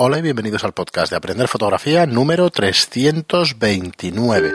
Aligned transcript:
Hola 0.00 0.20
y 0.20 0.22
bienvenidos 0.22 0.62
al 0.62 0.74
podcast 0.74 1.10
de 1.10 1.16
Aprender 1.16 1.48
Fotografía 1.48 2.06
número 2.06 2.50
329. 2.50 4.52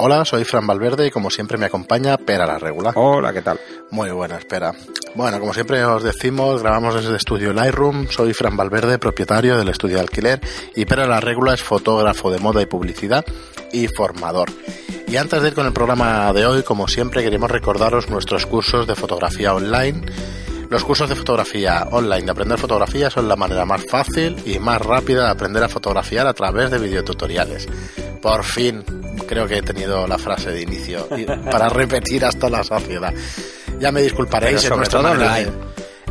Hola, 0.00 0.24
soy 0.24 0.42
Fran 0.42 0.66
Valverde 0.66 1.06
y 1.06 1.12
como 1.12 1.30
siempre 1.30 1.56
me 1.56 1.66
acompaña 1.66 2.16
Pera 2.16 2.46
la 2.46 2.58
Regula. 2.58 2.90
Hola, 2.96 3.32
¿qué 3.32 3.42
tal? 3.42 3.60
Muy 3.92 4.10
buena, 4.10 4.38
espera. 4.38 4.74
Bueno, 5.14 5.38
como 5.38 5.54
siempre 5.54 5.84
os 5.84 6.02
decimos, 6.02 6.64
grabamos 6.64 6.96
desde 6.96 7.10
el 7.10 7.14
estudio 7.14 7.52
Lightroom. 7.52 8.08
Soy 8.08 8.34
Fran 8.34 8.56
Valverde, 8.56 8.98
propietario 8.98 9.56
del 9.56 9.68
estudio 9.68 9.94
de 9.94 10.02
alquiler 10.02 10.40
y 10.74 10.86
Pera 10.86 11.06
la 11.06 11.20
Regula 11.20 11.54
es 11.54 11.62
fotógrafo 11.62 12.32
de 12.32 12.40
moda 12.40 12.60
y 12.60 12.66
publicidad 12.66 13.24
y 13.70 13.86
formador. 13.86 14.50
Y 15.06 15.16
antes 15.16 15.42
de 15.42 15.48
ir 15.50 15.54
con 15.54 15.66
el 15.66 15.72
programa 15.72 16.32
de 16.32 16.44
hoy, 16.44 16.64
como 16.64 16.88
siempre, 16.88 17.22
queremos 17.22 17.52
recordaros 17.52 18.10
nuestros 18.10 18.46
cursos 18.46 18.88
de 18.88 18.96
fotografía 18.96 19.54
online 19.54 20.02
los 20.70 20.84
cursos 20.84 21.08
de 21.08 21.16
fotografía 21.16 21.88
online 21.90 22.22
de 22.22 22.30
aprender 22.30 22.58
fotografía 22.58 23.10
son 23.10 23.28
la 23.28 23.34
manera 23.34 23.64
más 23.64 23.84
fácil 23.84 24.36
y 24.46 24.60
más 24.60 24.80
rápida 24.80 25.24
de 25.24 25.30
aprender 25.30 25.64
a 25.64 25.68
fotografiar 25.68 26.28
a 26.28 26.32
través 26.32 26.70
de 26.70 26.78
videotutoriales. 26.78 27.68
Por 28.22 28.44
fin 28.44 28.84
creo 29.26 29.48
que 29.48 29.58
he 29.58 29.62
tenido 29.62 30.06
la 30.06 30.16
frase 30.16 30.52
de 30.52 30.62
inicio 30.62 31.08
para 31.50 31.68
repetir 31.68 32.24
hasta 32.24 32.48
la 32.48 32.62
saciedad. 32.62 33.12
Ya 33.80 33.90
me 33.90 34.00
disculparéis 34.00 34.64
en 34.64 34.76
nuestro 34.76 35.00
online. 35.00 35.50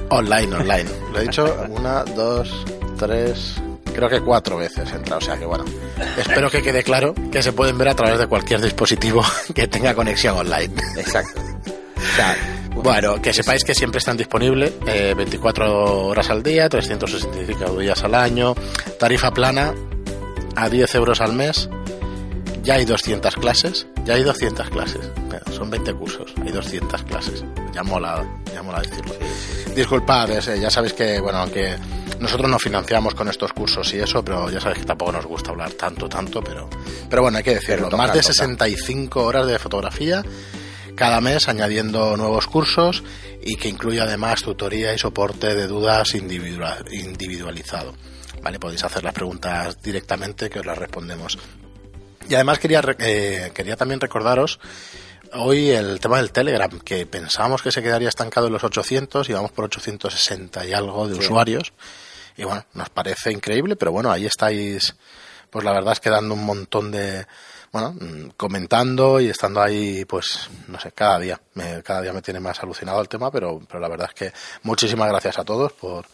Online, 0.09 0.55
online. 0.55 0.89
Lo 1.13 1.19
he 1.19 1.23
dicho 1.23 1.67
una, 1.69 2.03
dos, 2.03 2.65
tres, 2.97 3.55
creo 3.93 4.09
que 4.09 4.19
cuatro 4.19 4.57
veces 4.57 4.91
entra, 4.91 5.17
o 5.17 5.21
sea 5.21 5.37
que 5.37 5.45
bueno. 5.45 5.63
Espero 6.17 6.49
que 6.49 6.61
quede 6.61 6.83
claro 6.83 7.13
que 7.31 7.41
se 7.41 7.53
pueden 7.53 7.77
ver 7.77 7.87
a 7.87 7.95
través 7.95 8.19
de 8.19 8.27
cualquier 8.27 8.59
dispositivo 8.59 9.23
que 9.55 9.69
tenga 9.69 9.93
conexión 9.93 10.35
online. 10.35 10.73
Exacto. 10.97 11.41
Bueno, 12.83 13.21
que 13.21 13.33
sepáis 13.33 13.63
que 13.65 13.75
siempre 13.75 13.99
están 13.99 14.15
disponibles 14.15 14.73
24 14.85 15.65
eh, 15.65 15.69
horas 15.69 16.29
al 16.29 16.41
día, 16.41 16.69
365 16.69 17.77
días 17.77 18.03
al 18.03 18.15
año, 18.15 18.55
tarifa 18.97 19.31
plana 19.31 19.73
a 20.55 20.69
10 20.69 20.95
euros 20.95 21.19
al 21.21 21.33
mes. 21.33 21.69
Ya 22.63 22.75
hay 22.75 22.85
200 22.85 23.35
clases, 23.35 23.87
ya 24.05 24.15
hay 24.15 24.23
200 24.23 24.69
clases. 24.69 25.11
Son 25.51 25.69
20 25.69 25.93
cursos, 25.93 26.33
hay 26.43 26.51
200 26.51 27.03
clases. 27.03 27.43
Ya 27.73 27.83
mola, 27.83 28.25
ya 28.53 28.63
mola 28.63 28.81
decirlo. 28.81 29.13
Disculpad, 29.75 30.31
eh, 30.31 30.59
ya 30.59 30.69
sabéis 30.69 30.93
que, 30.93 31.19
bueno, 31.19 31.39
aunque 31.39 31.75
nosotros 32.19 32.49
nos 32.49 32.61
financiamos 32.61 33.13
con 33.13 33.27
estos 33.27 33.51
cursos 33.53 33.93
y 33.93 33.99
eso, 33.99 34.23
pero 34.23 34.49
ya 34.49 34.61
sabéis 34.61 34.79
que 34.79 34.85
tampoco 34.85 35.11
nos 35.11 35.25
gusta 35.25 35.51
hablar 35.51 35.71
tanto, 35.73 36.07
tanto, 36.07 36.41
pero, 36.41 36.69
pero 37.09 37.23
bueno, 37.23 37.37
hay 37.37 37.43
que 37.43 37.55
decirlo. 37.55 37.89
Más 37.91 38.13
de 38.13 38.23
65 38.23 39.23
horas 39.23 39.47
de 39.47 39.59
fotografía 39.59 40.23
cada 40.99 41.21
mes 41.21 41.47
añadiendo 41.47 42.17
nuevos 42.17 42.45
cursos 42.47 43.05
y 43.41 43.55
que 43.55 43.69
incluye 43.69 44.01
además 44.01 44.43
tutoría 44.43 44.93
y 44.93 44.97
soporte 44.97 45.55
de 45.55 45.65
dudas 45.65 46.13
individualizado. 46.13 47.95
¿Vale? 48.43 48.59
Podéis 48.59 48.83
hacer 48.83 49.05
las 49.05 49.13
preguntas 49.13 49.81
directamente 49.81 50.49
que 50.49 50.59
os 50.59 50.65
las 50.65 50.77
respondemos. 50.77 51.39
Y 52.27 52.35
además 52.35 52.59
quería, 52.59 52.81
eh, 52.99 53.49
quería 53.53 53.77
también 53.77 54.01
recordaros 54.01 54.59
hoy 55.31 55.69
el 55.69 56.01
tema 56.01 56.17
del 56.17 56.33
Telegram, 56.33 56.77
que 56.81 57.05
pensábamos 57.05 57.61
que 57.61 57.71
se 57.71 57.81
quedaría 57.81 58.09
estancado 58.09 58.47
en 58.47 58.53
los 58.53 58.65
800 58.65 59.29
y 59.29 59.31
vamos 59.31 59.53
por 59.53 59.63
860 59.65 60.65
y 60.65 60.73
algo 60.73 61.07
de 61.07 61.17
usuarios. 61.17 61.71
Y 62.35 62.43
bueno, 62.43 62.65
nos 62.73 62.89
parece 62.89 63.31
increíble, 63.31 63.77
pero 63.77 63.93
bueno, 63.93 64.11
ahí 64.11 64.25
estáis, 64.25 64.97
pues 65.49 65.63
la 65.63 65.71
verdad 65.71 65.93
es 65.93 66.01
que 66.01 66.09
dando 66.09 66.33
un 66.33 66.43
montón 66.43 66.91
de, 66.91 67.25
bueno, 67.71 67.93
mm, 67.93 68.29
comentando 68.35 69.19
y 69.19 69.29
estando 69.29 69.61
ahí, 69.61 70.05
pues, 70.05 70.49
no 70.67 70.79
sé, 70.79 70.91
cada 70.91 71.19
día. 71.19 71.39
Me, 71.53 71.83
cada 71.83 72.01
día 72.01 72.13
me 72.13 72.21
tiene 72.21 72.39
más 72.39 72.61
alucinado 72.61 73.01
el 73.01 73.09
tema, 73.09 73.31
pero, 73.31 73.59
pero 73.67 73.79
la 73.79 73.87
verdad 73.87 74.09
es 74.09 74.15
que 74.15 74.33
muchísimas 74.63 75.09
gracias 75.09 75.37
a 75.37 75.43
todos 75.43 75.73
por, 75.73 76.05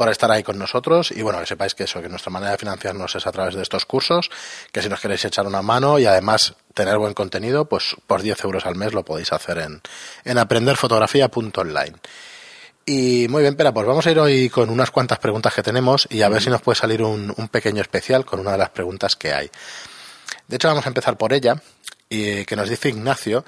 por 0.00 0.08
estar 0.08 0.30
ahí 0.30 0.42
con 0.42 0.58
nosotros 0.58 1.10
y 1.10 1.20
bueno, 1.20 1.40
que 1.40 1.46
sepáis 1.46 1.74
que 1.74 1.84
eso, 1.84 2.00
que 2.00 2.08
nuestra 2.08 2.30
manera 2.30 2.52
de 2.52 2.56
financiarnos 2.56 3.14
es 3.16 3.26
a 3.26 3.32
través 3.32 3.54
de 3.54 3.62
estos 3.62 3.84
cursos, 3.84 4.30
que 4.72 4.80
si 4.80 4.88
nos 4.88 4.98
queréis 4.98 5.24
echar 5.26 5.46
una 5.46 5.60
mano 5.60 5.98
y 5.98 6.06
además 6.06 6.54
tener 6.72 6.96
buen 6.96 7.12
contenido, 7.12 7.66
pues 7.66 7.96
por 8.06 8.22
10 8.22 8.44
euros 8.44 8.64
al 8.66 8.76
mes 8.76 8.94
lo 8.94 9.04
podéis 9.04 9.30
hacer 9.32 9.58
en, 9.58 9.82
en 10.24 10.38
aprenderfotografía.online. 10.38 11.96
Y 12.86 13.26
muy 13.28 13.42
bien, 13.42 13.56
Pera, 13.56 13.74
pues 13.74 13.86
vamos 13.86 14.06
a 14.06 14.10
ir 14.10 14.18
hoy 14.18 14.48
con 14.48 14.70
unas 14.70 14.90
cuantas 14.90 15.18
preguntas 15.18 15.52
que 15.54 15.62
tenemos 15.62 16.08
y 16.10 16.22
a 16.22 16.30
ver 16.30 16.40
si 16.40 16.48
nos 16.48 16.62
puede 16.62 16.76
salir 16.76 17.02
un, 17.02 17.32
un 17.36 17.48
pequeño 17.48 17.82
especial 17.82 18.24
con 18.24 18.40
una 18.40 18.52
de 18.52 18.58
las 18.58 18.70
preguntas 18.70 19.16
que 19.16 19.34
hay. 19.34 19.50
De 20.50 20.56
hecho, 20.56 20.66
vamos 20.66 20.84
a 20.84 20.88
empezar 20.88 21.16
por 21.16 21.32
ella, 21.32 21.62
y 22.08 22.44
que 22.44 22.56
nos 22.56 22.68
dice 22.68 22.88
Ignacio. 22.88 23.44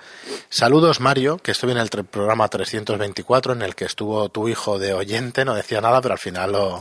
Saludos, 0.48 1.00
Mario, 1.00 1.36
que 1.38 1.50
estuve 1.50 1.72
en 1.72 1.78
el 1.78 1.88
programa 1.88 2.46
324 2.46 3.54
en 3.54 3.62
el 3.62 3.74
que 3.74 3.86
estuvo 3.86 4.28
tu 4.28 4.48
hijo 4.48 4.78
de 4.78 4.94
oyente, 4.94 5.44
no 5.44 5.54
decía 5.54 5.80
nada, 5.80 6.00
pero 6.00 6.12
al 6.12 6.20
final 6.20 6.52
lo, 6.52 6.80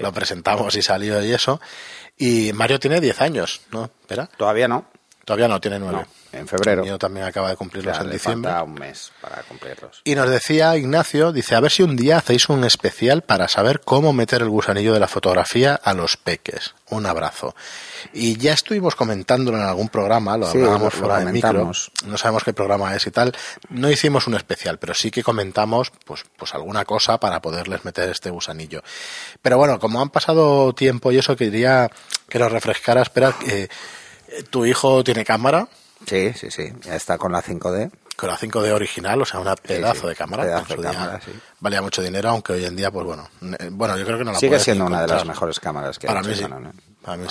lo 0.00 0.12
presentamos 0.12 0.74
y 0.76 0.82
salió 0.82 1.22
y 1.22 1.32
eso. 1.34 1.60
Y 2.16 2.54
Mario 2.54 2.80
tiene 2.80 3.02
10 3.02 3.20
años, 3.20 3.60
¿no? 3.70 3.90
¿Espera? 4.00 4.30
Todavía 4.34 4.66
no. 4.66 4.86
Todavía 5.24 5.48
no, 5.48 5.60
tiene 5.60 5.78
9. 5.78 6.06
en 6.32 6.48
febrero. 6.48 6.84
Yo 6.84 6.98
también 6.98 7.26
acaba 7.26 7.50
de 7.50 7.56
cumplirlos 7.56 7.98
en 7.98 8.10
diciembre. 8.10 8.50
Falta 8.50 8.64
un 8.64 8.74
mes 8.74 9.12
para 9.20 9.42
cumplirlos. 9.42 10.00
Y 10.04 10.14
nos 10.14 10.28
decía 10.28 10.76
Ignacio, 10.76 11.32
dice, 11.32 11.54
a 11.54 11.60
ver 11.60 11.70
si 11.70 11.82
un 11.82 11.96
día 11.96 12.18
hacéis 12.18 12.48
un 12.48 12.64
especial 12.64 13.22
para 13.22 13.48
saber 13.48 13.80
cómo 13.80 14.12
meter 14.12 14.42
el 14.42 14.48
gusanillo 14.48 14.92
de 14.92 15.00
la 15.00 15.08
fotografía 15.08 15.74
a 15.74 15.94
los 15.94 16.16
peques. 16.16 16.74
Un 16.88 17.06
abrazo. 17.06 17.54
Y 18.12 18.36
ya 18.38 18.52
estuvimos 18.52 18.96
comentándolo 18.96 19.58
en 19.58 19.64
algún 19.64 19.88
programa, 19.88 20.36
lo 20.36 20.48
hablábamos 20.48 20.94
fuera 20.94 21.20
de 21.20 21.32
micro, 21.32 21.70
no 22.06 22.18
sabemos 22.18 22.42
qué 22.42 22.52
programa 22.52 22.94
es 22.96 23.06
y 23.06 23.10
tal. 23.10 23.32
No 23.68 23.90
hicimos 23.90 24.26
un 24.26 24.34
especial, 24.34 24.78
pero 24.78 24.94
sí 24.94 25.10
que 25.10 25.22
comentamos 25.22 25.92
pues, 26.04 26.24
pues 26.36 26.54
alguna 26.54 26.84
cosa 26.84 27.20
para 27.20 27.40
poderles 27.40 27.84
meter 27.84 28.08
este 28.08 28.30
gusanillo. 28.30 28.82
Pero 29.42 29.58
bueno, 29.58 29.78
como 29.78 30.00
han 30.00 30.10
pasado 30.10 30.72
tiempo 30.72 31.12
y 31.12 31.18
eso, 31.18 31.36
quería 31.36 31.90
que 32.28 32.38
nos 32.38 32.50
refrescara, 32.50 33.02
espera, 33.02 33.34
eh, 33.46 33.68
¿tu 34.50 34.66
hijo 34.66 35.02
tiene 35.04 35.24
cámara? 35.24 35.68
Sí, 36.06 36.32
sí, 36.34 36.50
sí, 36.50 36.72
ya 36.82 36.96
está 36.96 37.18
con 37.18 37.32
la 37.32 37.42
5D 37.42 37.90
con 38.20 38.28
la 38.28 38.36
5D 38.36 38.70
original, 38.72 39.22
o 39.22 39.24
sea, 39.24 39.40
una 39.40 39.56
pedazo 39.56 40.06
de 40.06 40.14
cámara. 40.14 40.42
Pedazo 40.42 40.76
de 40.76 40.82
cámara 40.82 41.20
sí. 41.24 41.32
Valía 41.58 41.80
mucho 41.80 42.02
dinero, 42.02 42.28
aunque 42.28 42.52
hoy 42.52 42.66
en 42.66 42.76
día, 42.76 42.90
pues 42.90 43.06
bueno, 43.06 43.26
eh, 43.58 43.70
bueno, 43.72 43.96
yo 43.96 44.04
creo 44.04 44.18
que 44.18 44.24
no 44.24 44.32
la 44.32 44.38
Sigue 44.38 44.58
siendo 44.58 44.84
una 44.84 45.00
de 45.00 45.08
las 45.08 45.24
mejores 45.24 45.58
cámaras 45.58 45.98
que 45.98 46.06
Para 46.06 46.20
mí 46.20 46.34
sí. 46.34 46.44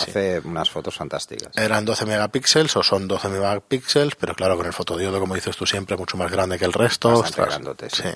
Hace 0.10 0.42
unas 0.44 0.68
fotos 0.68 0.96
fantásticas. 0.96 1.56
Eran 1.56 1.86
12 1.86 2.08
megapíxeles 2.08 2.76
o 2.76 2.82
son 2.82 3.08
12 3.08 3.30
megapíxeles, 3.30 4.16
pero 4.16 4.34
claro, 4.34 4.58
con 4.58 4.66
el 4.66 4.74
fotodiodo, 4.74 5.20
como 5.20 5.36
dices 5.36 5.56
tú 5.56 5.68
siempre, 5.68 5.96
mucho 5.96 6.18
más 6.18 6.32
grande 6.32 6.58
que 6.58 6.66
el 6.66 6.74
resto. 6.74 7.24
sí. 7.24 8.10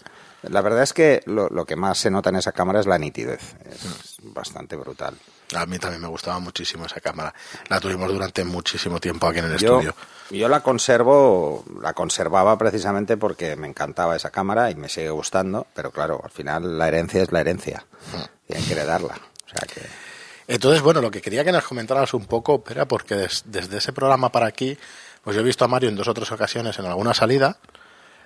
La 0.50 0.62
verdad 0.62 0.82
es 0.82 0.94
que 0.94 1.22
lo, 1.26 1.48
lo, 1.50 1.66
que 1.66 1.76
más 1.76 2.00
se 2.00 2.10
nota 2.10 2.30
en 2.30 2.38
esa 2.38 2.52
cámara 2.52 2.80
es 2.80 2.88
la 2.88 2.98
nitidez. 2.98 3.56
Es 3.72 4.18
bastante 4.24 4.76
brutal. 4.76 5.16
A 5.56 5.66
mí 5.66 5.80
también 5.80 6.02
me 6.02 6.08
gustaba 6.08 6.40
muchísimo 6.40 6.86
esa 6.86 7.00
cámara. 7.00 7.34
La 7.70 7.80
tuvimos 7.80 8.12
durante 8.12 8.44
muchísimo 8.44 9.00
tiempo 9.00 9.28
aquí 9.28 9.40
en 9.40 9.46
el 9.46 9.56
estudio. 9.56 9.96
Yo 10.30 10.48
la 10.48 10.62
conservo, 10.62 11.64
la 11.82 11.94
conservaba 11.94 12.58
precisamente 12.58 13.18
porque 13.18 13.56
me 13.56 13.68
encantaba 13.68 14.16
esa 14.16 14.32
cámara 14.32 14.72
y 14.72 14.76
me 14.76 14.90
sigue 14.90 15.10
gustando, 15.10 15.68
pero 15.74 15.92
claro, 15.92 16.22
al 16.24 16.32
final 16.32 16.78
la 16.78 16.88
herencia 16.88 17.22
es 17.22 17.32
la 17.32 17.42
herencia 17.42 17.86
y 18.48 18.56
hay 18.56 18.64
que 18.64 18.74
heredarla. 18.74 19.16
O 19.46 19.50
sea 19.50 19.62
que... 19.62 19.82
Entonces, 20.48 20.82
bueno, 20.82 21.02
lo 21.02 21.12
que 21.12 21.22
quería 21.22 21.44
que 21.44 21.52
nos 21.52 21.64
comentaras 21.64 22.14
un 22.14 22.26
poco, 22.26 22.64
era 22.70 22.86
porque 22.86 23.28
desde 23.46 23.78
ese 23.78 23.94
programa 23.94 24.32
para 24.32 24.48
aquí, 24.48 24.78
pues 25.24 25.36
yo 25.36 25.42
he 25.42 25.46
visto 25.46 25.64
a 25.66 25.68
Mario 25.68 25.90
en 25.90 25.96
dos 25.96 26.08
o 26.08 26.14
tres 26.14 26.32
ocasiones 26.32 26.78
en 26.80 26.86
alguna 26.86 27.14
salida, 27.14 27.58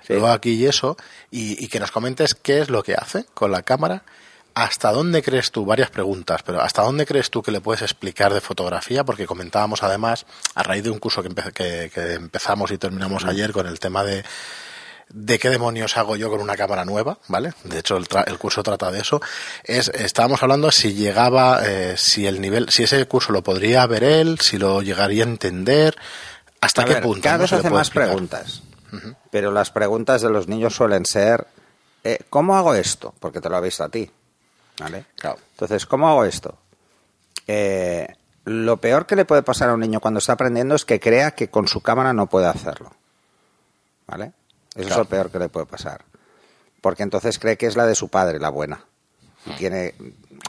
luego 0.07 0.27
aquí 0.27 0.51
y 0.51 0.65
eso, 0.65 0.97
y 1.29 1.67
que 1.67 1.79
nos 1.79 1.91
comentes 1.91 2.33
qué 2.33 2.61
es 2.61 2.69
lo 2.69 2.83
que 2.83 2.95
hace 2.95 3.25
con 3.33 3.51
la 3.51 3.61
cámara 3.61 4.03
¿Hasta 4.57 4.91
dónde 4.91 5.22
crees 5.22 5.51
tú, 5.51 5.66
varias 5.66 5.91
preguntas, 5.91 6.41
pero 6.41 6.59
¿hasta 6.63 6.81
dónde 6.81 7.06
crees 7.06 7.29
tú 7.29 7.44
que 7.44 7.51
le 7.51 7.62
puedes 7.62 7.84
explicar 7.84 8.34
de 8.34 8.41
fotografía? 8.41 9.03
Porque 9.03 9.28
comentábamos 9.28 9.84
además, 9.84 10.25
a 10.56 10.63
raíz 10.63 10.84
de 10.84 10.90
un 10.90 10.97
curso 10.97 11.22
que, 11.22 11.91
empezamos 12.16 12.72
y 12.72 12.79
terminamos 12.79 13.23
ayer 13.25 13.51
con 13.51 13.68
el 13.68 13.79
tema 13.79 14.03
de, 14.03 14.25
de 15.09 15.38
qué 15.38 15.51
demonios 15.51 15.95
hago 15.95 16.16
yo 16.16 16.31
con 16.31 16.41
una 16.41 16.57
cámara 16.57 16.85
nueva, 16.85 17.19
¿vale? 17.28 17.53
De 17.66 17.78
hecho, 17.78 17.97
el, 17.97 18.07
curso 18.40 18.63
trata 18.63 18.90
de 18.90 19.01
eso. 19.01 19.22
Es, 19.63 19.90
estábamos 19.90 20.42
hablando 20.42 20.71
si 20.71 20.95
llegaba, 20.95 21.62
eh, 21.63 21.94
si 21.95 22.25
el 22.25 22.42
nivel, 22.42 22.68
si 22.69 22.81
ese 22.81 23.06
curso 23.06 23.33
lo 23.33 23.44
podría 23.44 23.86
ver 23.86 24.03
él, 24.03 24.39
si 24.39 24.57
lo 24.57 24.81
llegaría 24.81 25.24
a 25.24 25.27
entender, 25.27 25.95
hasta 26.62 26.83
qué 26.83 26.95
punto. 26.95 27.21
Cada 27.21 27.38
vez 27.38 27.53
hace 27.53 27.69
más 27.69 27.92
preguntas, 27.92 28.63
pero 29.30 29.51
las 29.51 29.69
preguntas 29.69 30.24
de 30.24 30.31
los 30.31 30.48
niños 30.48 30.74
suelen 30.74 31.06
ser, 31.06 31.45
eh, 32.03 32.21
¿cómo 32.31 32.57
hago 32.57 32.74
esto? 32.74 33.13
Porque 33.19 33.39
te 33.39 33.50
lo 33.50 33.57
ha 33.57 33.62
visto 33.62 33.83
a 33.83 33.89
ti. 33.89 34.10
¿Vale? 34.79 35.06
Entonces, 35.51 35.85
¿cómo 35.85 36.07
hago 36.07 36.24
esto? 36.25 36.57
Eh, 37.47 38.07
lo 38.45 38.77
peor 38.77 39.06
que 39.06 39.15
le 39.15 39.25
puede 39.25 39.44
pasar 39.44 39.69
a 39.69 39.74
un 39.74 39.79
niño 39.79 40.00
cuando 40.00 40.19
está 40.19 40.33
aprendiendo 40.33 40.75
es 40.75 40.85
que 40.85 41.00
crea 41.00 41.31
que 41.31 41.50
con 41.50 41.68
su 41.68 41.81
cámara 41.81 42.13
no 42.13 42.27
puede 42.27 42.47
hacerlo. 42.47 42.91
¿Vale? 44.06 44.33
Eso 44.75 44.89
es 44.89 44.97
lo 44.97 45.06
peor 45.06 45.31
que 45.31 45.39
le 45.39 45.50
puede 45.50 45.65
pasar. 45.65 46.06
Porque 46.81 47.03
entonces 47.03 47.39
cree 47.39 47.57
que 47.57 47.65
es 47.65 47.75
la 47.75 47.85
de 47.85 47.95
su 47.95 48.09
padre, 48.09 48.39
la 48.39 48.50
buena. 48.50 48.85
Y 49.45 49.51
tiene, 49.51 49.95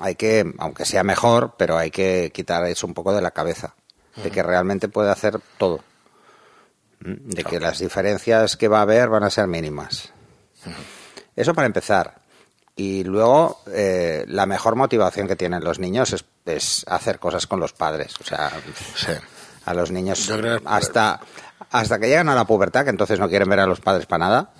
hay 0.00 0.14
que, 0.14 0.52
aunque 0.58 0.84
sea 0.84 1.02
mejor, 1.02 1.54
pero 1.56 1.76
hay 1.78 1.90
que 1.90 2.30
quitar 2.32 2.64
eso 2.66 2.86
un 2.86 2.94
poco 2.94 3.14
de 3.14 3.22
la 3.22 3.30
cabeza. 3.30 3.74
De 4.16 4.30
que 4.30 4.42
realmente 4.42 4.88
puede 4.88 5.10
hacer 5.10 5.40
todo. 5.58 5.80
¿Mm? 7.00 7.30
De 7.30 7.44
que 7.44 7.60
las 7.60 7.78
diferencias 7.78 8.56
que 8.56 8.68
va 8.68 8.80
a 8.80 8.82
haber 8.82 9.08
van 9.08 9.22
a 9.22 9.30
ser 9.30 9.46
mínimas. 9.46 10.12
Eso 11.36 11.54
para 11.54 11.66
empezar. 11.66 12.20
Y 12.78 13.02
luego, 13.02 13.60
eh, 13.74 14.24
la 14.28 14.46
mejor 14.46 14.76
motivación 14.76 15.26
que 15.26 15.34
tienen 15.34 15.64
los 15.64 15.80
niños 15.80 16.14
es, 16.46 16.84
hacer 16.86 17.18
cosas 17.18 17.48
con 17.48 17.58
los 17.58 17.72
padres. 17.72 18.14
O 18.20 18.24
sea, 18.24 18.52
a 19.64 19.74
los 19.74 19.90
niños 19.90 20.30
hasta, 20.64 21.20
hasta 21.72 21.98
que 21.98 22.06
llegan 22.06 22.28
a 22.28 22.36
la 22.36 22.44
pubertad, 22.44 22.84
que 22.84 22.90
entonces 22.90 23.18
no 23.18 23.28
quieren 23.28 23.48
ver 23.48 23.58
a 23.58 23.66
los 23.66 23.80
padres 23.80 24.06
para 24.06 24.24
nada, 24.24 24.50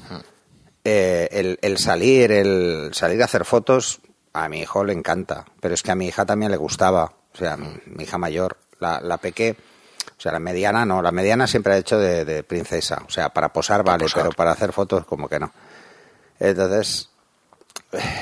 eh, 0.82 1.56
el, 1.62 1.79
salir, 1.79 2.32
el 2.32 2.91
salir 2.93 3.23
a 3.23 3.26
hacer 3.26 3.44
fotos, 3.44 4.00
a 4.32 4.49
mi 4.49 4.62
hijo 4.62 4.82
le 4.82 4.94
encanta. 4.94 5.44
Pero 5.61 5.75
es 5.75 5.85
que 5.85 5.93
a 5.93 5.94
mi 5.94 6.09
hija 6.09 6.26
también 6.26 6.50
le 6.50 6.56
gustaba. 6.56 7.12
O 7.32 7.37
sea, 7.38 7.56
mi, 7.56 8.03
hija 8.03 8.19
mayor, 8.19 8.56
la, 8.81 9.00
la 9.00 9.19
peque, 9.19 9.56
o 10.19 10.20
sea, 10.20 10.32
la 10.32 10.41
mediana 10.41 10.85
no, 10.85 11.03
la 11.03 11.12
mediana 11.12 11.47
siempre 11.47 11.75
ha 11.75 11.76
hecho 11.76 12.00
de, 12.00 12.43
princesa. 12.43 13.00
O 13.06 13.11
sea, 13.11 13.29
para 13.29 13.53
posar 13.53 13.85
vale, 13.85 14.06
pero 14.12 14.31
para 14.31 14.50
hacer 14.50 14.73
fotos 14.73 15.05
como 15.06 15.29
que 15.29 15.38
no. 15.38 15.53
Entonces, 16.41 17.11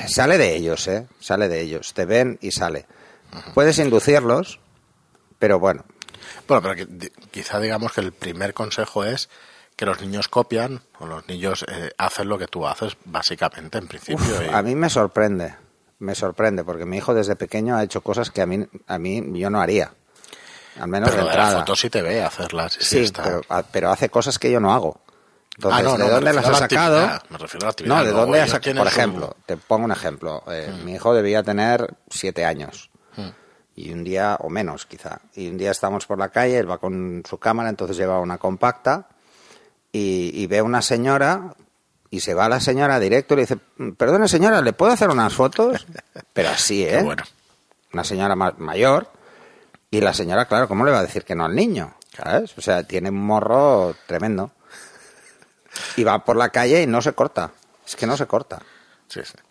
sale 0.07 0.37
de 0.37 0.55
ellos, 0.55 0.87
¿eh? 0.87 1.07
Sale 1.19 1.47
de 1.47 1.61
ellos. 1.61 1.93
Te 1.93 2.05
ven 2.05 2.37
y 2.41 2.51
sale. 2.51 2.85
Puedes 3.53 3.77
inducirlos, 3.79 4.59
pero 5.39 5.59
bueno. 5.59 5.85
Bueno, 6.47 6.63
pero 6.63 6.87
quizá 7.31 7.59
digamos 7.59 7.91
que 7.91 8.01
el 8.01 8.13
primer 8.13 8.53
consejo 8.53 9.03
es 9.03 9.29
que 9.75 9.85
los 9.85 10.01
niños 10.01 10.27
copian 10.27 10.81
o 10.99 11.05
los 11.05 11.27
niños 11.27 11.65
eh, 11.67 11.91
hacen 11.97 12.29
lo 12.29 12.37
que 12.37 12.47
tú 12.47 12.67
haces, 12.67 12.97
básicamente, 13.05 13.77
en 13.77 13.87
principio. 13.87 14.25
A 14.51 14.61
mí 14.61 14.75
me 14.75 14.89
sorprende, 14.89 15.55
me 15.99 16.15
sorprende, 16.15 16.63
porque 16.63 16.85
mi 16.85 16.97
hijo 16.97 17.13
desde 17.13 17.35
pequeño 17.35 17.75
ha 17.75 17.83
hecho 17.83 18.01
cosas 18.01 18.31
que 18.31 18.41
a 18.41 18.45
mí, 18.45 18.65
a 18.87 18.97
mí 18.97 19.23
yo 19.39 19.49
no 19.49 19.61
haría. 19.61 19.93
Al 20.79 20.87
menos 20.87 21.09
pero 21.09 21.23
de 21.23 21.29
entrada. 21.29 21.53
la 21.53 21.59
foto 21.59 21.75
sí 21.75 21.89
te 21.89 22.01
ve 22.01 22.23
hacerlas. 22.23 22.77
Sí, 22.79 23.11
pero 23.71 23.91
hace 23.91 24.09
cosas 24.09 24.39
que 24.39 24.51
yo 24.51 24.59
no 24.59 24.73
hago. 24.73 25.01
Entonces, 25.57 25.87
ah, 25.87 25.97
¿de 25.97 26.09
dónde 26.09 26.33
las 26.33 26.45
ha 26.45 26.53
sacado? 26.53 27.19
Me 27.29 27.37
refiero 27.39 27.63
a 27.63 27.65
la 27.65 27.71
actividad. 27.71 27.95
No, 27.95 28.05
¿de 28.05 28.11
dónde 28.11 28.41
ha 28.41 28.47
sacado? 28.47 28.77
Por 28.77 28.87
ejemplo, 28.87 29.35
te 29.47 29.57
pongo 29.57 29.85
un 29.85 29.91
ejemplo. 29.91 30.43
Eh, 30.47 30.71
hmm. 30.71 30.85
Mi 30.85 30.93
hijo 30.93 31.15
debía 31.15 31.41
tener 31.41 31.95
siete 32.11 32.45
años. 32.45 32.91
Hmm. 33.15 33.29
Y 33.75 33.91
un 33.91 34.03
día, 34.03 34.37
o 34.39 34.49
menos 34.49 34.85
quizá. 34.85 35.19
Y 35.33 35.47
un 35.47 35.57
día 35.57 35.71
estamos 35.71 36.05
por 36.05 36.19
la 36.19 36.29
calle, 36.29 36.59
él 36.59 36.69
va 36.69 36.77
con 36.77 37.23
su 37.27 37.39
cámara, 37.39 37.69
entonces 37.69 37.97
lleva 37.97 38.19
una 38.19 38.37
compacta. 38.37 39.07
Y, 39.91 40.45
ve 40.45 40.61
una 40.61 40.83
señora 40.83 41.55
y 42.11 42.19
se 42.19 42.35
va 42.35 42.45
a 42.45 42.49
la 42.49 42.59
señora 42.59 42.99
directo 42.99 43.33
y 43.33 43.37
le 43.37 43.41
dice, 43.43 43.57
perdone 43.97 44.27
señora, 44.27 44.61
¿le 44.61 44.73
puedo 44.73 44.91
hacer 44.91 45.09
unas 45.09 45.33
fotos? 45.33 45.87
Pero 46.33 46.49
así, 46.49 46.83
¿eh? 46.83 47.01
bueno. 47.01 47.23
Una 47.93 48.03
señora 48.03 48.35
mayor. 48.35 49.09
Y 49.89 50.01
la 50.01 50.13
señora, 50.13 50.45
claro, 50.45 50.67
¿cómo 50.67 50.85
le 50.85 50.91
va 50.91 50.99
a 50.99 51.03
decir 51.03 51.23
que 51.23 51.33
no 51.33 51.45
al 51.45 51.55
niño? 51.55 51.95
¿Sabes? 52.15 52.55
O 52.59 52.61
sea, 52.61 52.83
tiene 52.83 53.09
un 53.09 53.25
morro 53.25 53.95
tremendo 54.05 54.51
y 55.95 56.03
va 56.03 56.23
por 56.23 56.35
la 56.35 56.49
calle 56.49 56.81
y 56.81 56.87
no 56.87 57.01
se 57.01 57.13
corta. 57.13 57.51
Es 57.85 57.95
que 57.95 58.07
no 58.07 58.17
se 58.17 58.25
corta. 58.25 58.61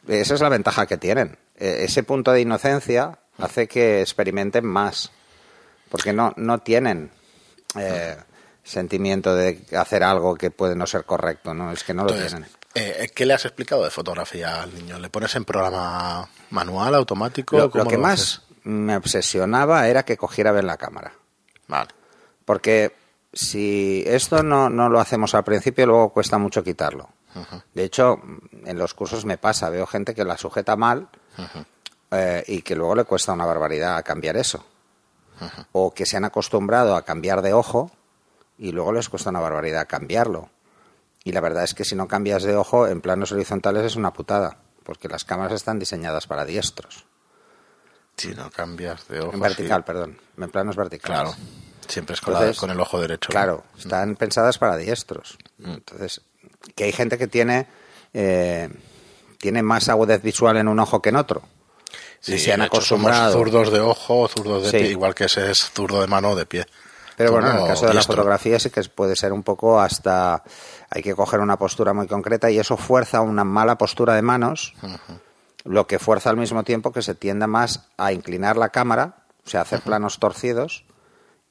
Esa 0.06 0.34
es 0.34 0.40
la 0.40 0.48
ventaja 0.48 0.86
que 0.86 0.96
tienen. 0.96 1.38
E, 1.56 1.84
ese 1.84 2.02
punto 2.02 2.32
de 2.32 2.42
inocencia 2.42 3.18
hace 3.38 3.66
que 3.66 4.02
experimenten 4.02 4.64
más, 4.64 5.10
porque 5.88 6.12
no, 6.12 6.32
no 6.36 6.58
tienen 6.58 7.10
eh, 7.78 8.16
sentimiento 8.62 9.34
de 9.34 9.64
hacer 9.76 10.02
algo 10.02 10.34
que 10.34 10.50
puede 10.50 10.74
no 10.74 10.86
ser 10.86 11.04
correcto, 11.04 11.54
¿no? 11.54 11.72
Es 11.72 11.84
que 11.84 11.94
no 11.94 12.04
lo 12.04 12.12
tienen. 12.12 12.46
Eh, 12.74 13.10
¿Qué 13.14 13.24
le 13.24 13.32
has 13.32 13.44
explicado 13.46 13.84
de 13.84 13.90
fotografía 13.90 14.62
al 14.62 14.74
niño? 14.74 14.98
¿Le 14.98 15.08
pones 15.08 15.34
en 15.36 15.46
programa 15.46 16.28
manual, 16.50 16.94
automático? 16.94 17.56
Lo, 17.56 17.86
que 17.86 17.96
más 17.96 18.42
me 18.64 18.96
obsesionaba 18.96 19.88
era 19.88 20.04
que 20.04 20.18
cogiera 20.18 20.52
bien 20.52 20.66
la 20.66 20.76
cámara. 20.76 21.12
Vale. 21.68 21.88
Porque 22.44 22.92
si 23.36 24.02
esto 24.06 24.42
no, 24.42 24.70
no 24.70 24.88
lo 24.88 24.98
hacemos 24.98 25.34
al 25.34 25.44
principio, 25.44 25.86
luego 25.86 26.08
cuesta 26.08 26.38
mucho 26.38 26.64
quitarlo. 26.64 27.10
De 27.74 27.84
hecho, 27.84 28.18
en 28.64 28.78
los 28.78 28.94
cursos 28.94 29.26
me 29.26 29.36
pasa, 29.36 29.68
veo 29.68 29.86
gente 29.86 30.14
que 30.14 30.24
la 30.24 30.38
sujeta 30.38 30.74
mal 30.74 31.10
eh, 32.10 32.42
y 32.46 32.62
que 32.62 32.74
luego 32.74 32.94
le 32.94 33.04
cuesta 33.04 33.34
una 33.34 33.44
barbaridad 33.44 34.02
cambiar 34.02 34.38
eso. 34.38 34.64
O 35.72 35.92
que 35.92 36.06
se 36.06 36.16
han 36.16 36.24
acostumbrado 36.24 36.96
a 36.96 37.02
cambiar 37.02 37.42
de 37.42 37.52
ojo 37.52 37.90
y 38.56 38.72
luego 38.72 38.92
les 38.92 39.10
cuesta 39.10 39.28
una 39.28 39.40
barbaridad 39.40 39.86
cambiarlo. 39.86 40.48
Y 41.24 41.32
la 41.32 41.42
verdad 41.42 41.64
es 41.64 41.74
que 41.74 41.84
si 41.84 41.94
no 41.94 42.08
cambias 42.08 42.42
de 42.42 42.56
ojo 42.56 42.86
en 42.86 43.02
planos 43.02 43.32
horizontales 43.32 43.84
es 43.84 43.96
una 43.96 44.14
putada, 44.14 44.56
porque 44.82 45.08
las 45.08 45.24
cámaras 45.24 45.52
están 45.52 45.78
diseñadas 45.78 46.26
para 46.26 46.46
diestros. 46.46 47.04
Si 48.16 48.34
no 48.34 48.50
cambias 48.50 49.06
de 49.08 49.20
ojo. 49.20 49.34
En 49.34 49.40
vertical, 49.40 49.84
perdón, 49.84 50.18
en 50.38 50.50
planos 50.50 50.74
verticales. 50.74 51.34
Claro. 51.34 51.65
Siempre 51.88 52.14
es 52.14 52.20
con, 52.20 52.70
el 52.70 52.80
ojo 52.80 53.00
derecho. 53.00 53.30
Claro, 53.30 53.64
están 53.78 54.16
pensadas 54.16 54.58
para 54.58 54.76
diestros. 54.76 55.38
Mm. 55.58 55.74
Entonces, 55.74 56.20
que 56.74 56.84
hay 56.84 56.92
gente 56.92 57.18
que 57.18 57.26
tiene, 57.26 57.66
eh, 58.12 58.68
tiene 59.38 59.62
más 59.62 59.88
agudez 59.88 60.22
visual 60.22 60.56
en 60.56 60.68
un 60.68 60.78
ojo 60.78 61.00
que 61.00 61.10
en 61.10 61.16
otro. 61.16 61.42
Sí, 62.20 62.38
se 62.38 62.52
han 62.52 62.62
acostumbrado. 62.62 63.32
zurdos 63.32 63.70
de 63.70 63.80
ojo, 63.80 64.26
zurdos 64.28 64.64
de 64.64 64.78
pie, 64.78 64.90
igual 64.90 65.14
que 65.14 65.24
ese 65.24 65.50
es 65.50 65.70
zurdo 65.70 66.00
de 66.00 66.06
mano 66.06 66.30
o 66.30 66.36
de 66.36 66.46
pie. 66.46 66.66
Pero 67.16 67.32
bueno, 67.32 67.50
en 67.50 67.56
el 67.56 67.66
caso 67.66 67.86
de 67.86 67.94
la 67.94 68.02
fotografía 68.02 68.58
sí 68.58 68.70
que 68.70 68.82
puede 68.84 69.16
ser 69.16 69.32
un 69.32 69.42
poco 69.42 69.80
hasta... 69.80 70.42
Hay 70.90 71.02
que 71.02 71.14
coger 71.14 71.40
una 71.40 71.58
postura 71.58 71.92
muy 71.92 72.06
concreta 72.06 72.50
y 72.50 72.58
eso 72.58 72.76
fuerza 72.76 73.20
una 73.20 73.42
mala 73.42 73.78
postura 73.78 74.14
de 74.14 74.22
manos, 74.22 74.74
lo 75.64 75.86
que 75.86 75.98
fuerza 75.98 76.30
al 76.30 76.36
mismo 76.36 76.62
tiempo 76.62 76.92
que 76.92 77.02
se 77.02 77.14
tienda 77.14 77.46
más 77.46 77.86
a 77.96 78.12
inclinar 78.12 78.56
la 78.56 78.68
cámara, 78.68 79.24
o 79.44 79.48
sea, 79.48 79.62
hacer 79.62 79.80
planos 79.80 80.18
torcidos, 80.18 80.84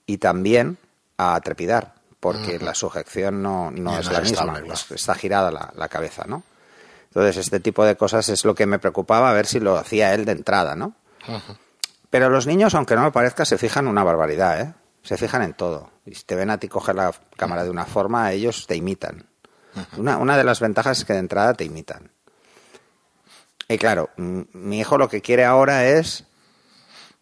y 0.06 0.18
también 0.18 0.78
a 1.18 1.40
trepidar, 1.42 1.94
porque 2.20 2.60
la 2.60 2.76
sujeción 2.76 3.42
no, 3.42 3.72
no 3.72 3.98
es 3.98 4.12
la 4.12 4.22
misma, 4.22 4.62
está 4.90 5.16
girada 5.16 5.52
la, 5.52 5.72
la, 5.76 5.88
cabeza, 5.88 6.26
¿no? 6.28 6.44
Entonces, 7.08 7.38
este 7.38 7.60
tipo 7.60 7.86
de 7.86 7.96
cosas 7.96 8.28
es 8.30 8.44
lo 8.44 8.56
que 8.56 8.66
me 8.66 8.80
preocupaba, 8.80 9.30
a 9.30 9.34
ver 9.34 9.46
si 9.46 9.60
lo 9.60 9.78
hacía 9.78 10.14
él 10.14 10.26
de 10.26 10.34
entrada, 10.34 10.76
¿no? 10.76 10.94
Pero 12.10 12.30
los 12.30 12.46
niños, 12.46 12.76
aunque 12.76 12.96
no 12.96 13.04
me 13.04 13.12
parezca, 13.12 13.46
se 13.46 13.58
fijan 13.58 13.88
una 13.88 14.04
barbaridad, 14.04 14.62
¿eh? 14.62 14.74
Se 15.02 15.18
fijan 15.18 15.42
en 15.44 15.54
todo. 15.54 15.92
Y 16.06 16.16
si 16.16 16.24
te 16.24 16.36
ven 16.36 16.50
a 16.50 16.58
ti 16.58 16.68
coger 16.68 16.96
la 16.96 17.14
cámara 17.38 17.64
de 17.64 17.70
una 17.70 17.86
forma, 17.86 18.32
ellos 18.32 18.68
te 18.68 18.76
imitan. 18.76 19.26
una, 19.98 20.18
una 20.18 20.38
de 20.38 20.44
las 20.44 20.60
ventajas 20.60 21.00
es 21.00 21.06
que 21.06 21.14
de 21.14 21.20
entrada 21.20 21.54
te 21.54 21.64
imitan. 21.64 22.12
Y 23.68 23.78
claro, 23.78 24.10
mi 24.18 24.80
hijo 24.80 24.98
lo 24.98 25.10
que 25.10 25.22
quiere 25.22 25.46
ahora 25.46 25.86
es 25.86 26.26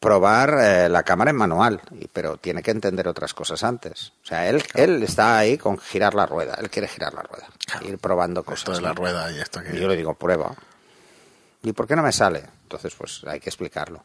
probar 0.03 0.57
eh, 0.59 0.89
la 0.89 1.03
cámara 1.03 1.31
en 1.31 1.37
manual, 1.37 1.81
pero 2.11 2.35
tiene 2.35 2.61
que 2.61 2.71
entender 2.71 3.07
otras 3.07 3.33
cosas 3.33 3.63
antes. 3.63 4.11
O 4.21 4.27
sea, 4.27 4.49
él, 4.49 4.61
él 4.73 5.01
está 5.01 5.37
ahí 5.37 5.57
con 5.57 5.77
girar 5.77 6.13
la 6.13 6.25
rueda, 6.25 6.55
él 6.55 6.69
quiere 6.69 6.89
girar 6.89 7.13
la 7.13 7.21
rueda, 7.21 7.47
ir 7.87 7.97
probando 7.99 8.43
cosas. 8.43 8.59
Esto 8.59 8.73
es 8.73 8.81
la 8.81 8.91
rueda 8.91 9.31
y 9.31 9.39
esto 9.39 9.61
que... 9.61 9.79
yo 9.79 9.87
le 9.87 9.95
digo, 9.95 10.13
prueba. 10.13 10.53
¿Y 11.61 11.71
por 11.71 11.87
qué 11.87 11.95
no 11.95 12.03
me 12.03 12.11
sale? 12.11 12.43
Entonces, 12.63 12.93
pues 12.97 13.21
hay 13.25 13.39
que 13.39 13.49
explicarlo. 13.49 14.03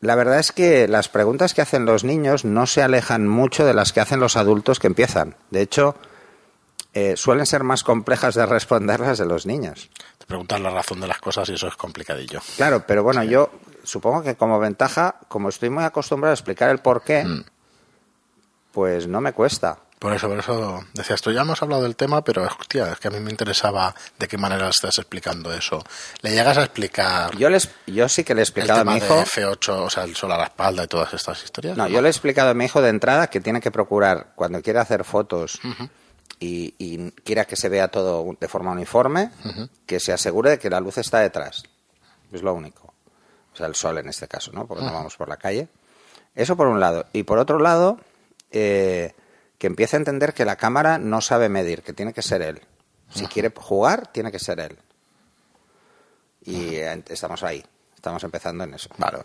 La 0.00 0.14
verdad 0.14 0.38
es 0.38 0.52
que 0.52 0.88
las 0.88 1.10
preguntas 1.10 1.52
que 1.52 1.60
hacen 1.60 1.84
los 1.84 2.02
niños 2.02 2.46
no 2.46 2.66
se 2.66 2.82
alejan 2.82 3.28
mucho 3.28 3.66
de 3.66 3.74
las 3.74 3.92
que 3.92 4.00
hacen 4.00 4.20
los 4.20 4.38
adultos 4.38 4.80
que 4.80 4.86
empiezan. 4.86 5.36
De 5.50 5.60
hecho, 5.60 5.96
eh, 6.94 7.14
suelen 7.18 7.44
ser 7.44 7.62
más 7.62 7.84
complejas 7.84 8.34
de 8.34 8.46
responderlas 8.46 9.18
de 9.18 9.26
los 9.26 9.44
niños. 9.44 9.90
Te 10.16 10.24
preguntan 10.24 10.62
la 10.62 10.70
razón 10.70 10.98
de 10.98 11.08
las 11.08 11.18
cosas 11.18 11.50
y 11.50 11.54
eso 11.54 11.68
es 11.68 11.76
complicadillo. 11.76 12.40
Claro, 12.56 12.84
pero 12.86 13.02
bueno, 13.02 13.22
yo 13.22 13.50
supongo 13.82 14.22
que 14.22 14.36
como 14.36 14.58
ventaja, 14.58 15.16
como 15.28 15.48
estoy 15.48 15.70
muy 15.70 15.84
acostumbrado 15.84 16.32
a 16.32 16.34
explicar 16.34 16.70
el 16.70 16.78
por 16.78 17.02
qué, 17.02 17.24
mm. 17.24 17.44
pues 18.72 19.06
no 19.06 19.20
me 19.20 19.32
cuesta. 19.32 19.78
Por 20.02 20.12
eso, 20.12 20.28
por 20.28 20.40
eso 20.40 20.84
decías, 20.94 21.22
tú 21.22 21.30
ya 21.30 21.42
hemos 21.42 21.62
hablado 21.62 21.84
del 21.84 21.94
tema, 21.94 22.24
pero 22.24 22.42
hostia, 22.42 22.90
es 22.90 22.98
que 22.98 23.06
a 23.06 23.10
mí 23.12 23.20
me 23.20 23.30
interesaba 23.30 23.94
de 24.18 24.26
qué 24.26 24.36
manera 24.36 24.68
estás 24.68 24.98
explicando 24.98 25.52
eso. 25.54 25.80
¿Le 26.22 26.32
llegas 26.32 26.58
a 26.58 26.64
explicar? 26.64 27.36
Yo, 27.36 27.48
les, 27.48 27.70
yo 27.86 28.08
sí 28.08 28.24
que 28.24 28.34
le 28.34 28.40
he 28.40 28.42
explicado 28.42 28.80
a 28.80 28.84
mi 28.84 28.96
hijo. 28.96 29.14
De 29.14 29.22
F8, 29.22 29.68
o 29.68 29.88
sea, 29.88 30.02
el 30.02 30.16
sol 30.16 30.32
a 30.32 30.38
la 30.38 30.44
espalda 30.46 30.82
y 30.82 30.88
todas 30.88 31.14
estas 31.14 31.44
historias. 31.44 31.76
No, 31.76 31.86
yo 31.86 32.02
le 32.02 32.08
he 32.08 32.10
explicado 32.10 32.50
a 32.50 32.54
mi 32.54 32.64
hijo 32.64 32.82
de 32.82 32.88
entrada 32.88 33.28
que 33.28 33.40
tiene 33.40 33.60
que 33.60 33.70
procurar, 33.70 34.32
cuando 34.34 34.60
quiere 34.60 34.80
hacer 34.80 35.04
fotos 35.04 35.60
y, 36.40 36.74
y, 36.78 37.12
quiera 37.22 37.44
que 37.44 37.54
se 37.54 37.68
vea 37.68 37.86
todo 37.86 38.26
de 38.40 38.48
forma 38.48 38.72
uniforme, 38.72 39.30
que 39.86 40.00
se 40.00 40.12
asegure 40.12 40.50
de 40.50 40.58
que 40.58 40.68
la 40.68 40.80
luz 40.80 40.98
está 40.98 41.20
detrás. 41.20 41.62
Es 42.32 42.42
lo 42.42 42.54
único 42.54 42.91
o 43.52 43.56
sea, 43.56 43.66
el 43.66 43.74
sol 43.74 43.98
en 43.98 44.08
este 44.08 44.28
caso, 44.28 44.52
¿no? 44.52 44.66
Porque 44.66 44.84
no 44.84 44.92
vamos 44.92 45.16
por 45.16 45.28
la 45.28 45.36
calle. 45.36 45.68
Eso 46.34 46.56
por 46.56 46.66
un 46.66 46.80
lado. 46.80 47.06
Y 47.12 47.24
por 47.24 47.38
otro 47.38 47.58
lado, 47.58 47.98
eh, 48.50 49.14
que 49.58 49.66
empiece 49.66 49.96
a 49.96 49.98
entender 49.98 50.34
que 50.34 50.44
la 50.44 50.56
cámara 50.56 50.98
no 50.98 51.20
sabe 51.20 51.48
medir, 51.48 51.82
que 51.82 51.92
tiene 51.92 52.12
que 52.12 52.22
ser 52.22 52.42
él. 52.42 52.62
Si 53.10 53.26
quiere 53.26 53.52
jugar, 53.54 54.06
tiene 54.06 54.32
que 54.32 54.38
ser 54.38 54.58
él. 54.58 54.78
Y 56.44 56.76
estamos 57.08 57.42
ahí, 57.42 57.62
estamos 57.94 58.24
empezando 58.24 58.64
en 58.64 58.74
eso. 58.74 58.88
Vale, 58.96 59.18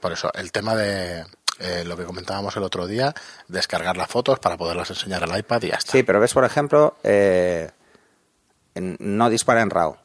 Por 0.00 0.12
eso, 0.12 0.32
el 0.34 0.50
tema 0.50 0.74
de 0.74 1.24
eh, 1.60 1.84
lo 1.84 1.96
que 1.96 2.04
comentábamos 2.04 2.56
el 2.56 2.62
otro 2.62 2.86
día, 2.86 3.14
descargar 3.48 3.96
las 3.96 4.08
fotos 4.08 4.38
para 4.38 4.56
poderlas 4.56 4.90
enseñar 4.90 5.22
al 5.24 5.38
iPad 5.38 5.62
y 5.62 5.68
ya 5.68 5.76
está. 5.76 5.92
Sí, 5.92 6.02
pero 6.02 6.20
ves, 6.20 6.32
por 6.32 6.44
ejemplo, 6.44 6.96
eh, 7.02 7.70
no 8.74 9.28
dispara 9.28 9.60
en 9.60 9.70
RAW. 9.70 9.96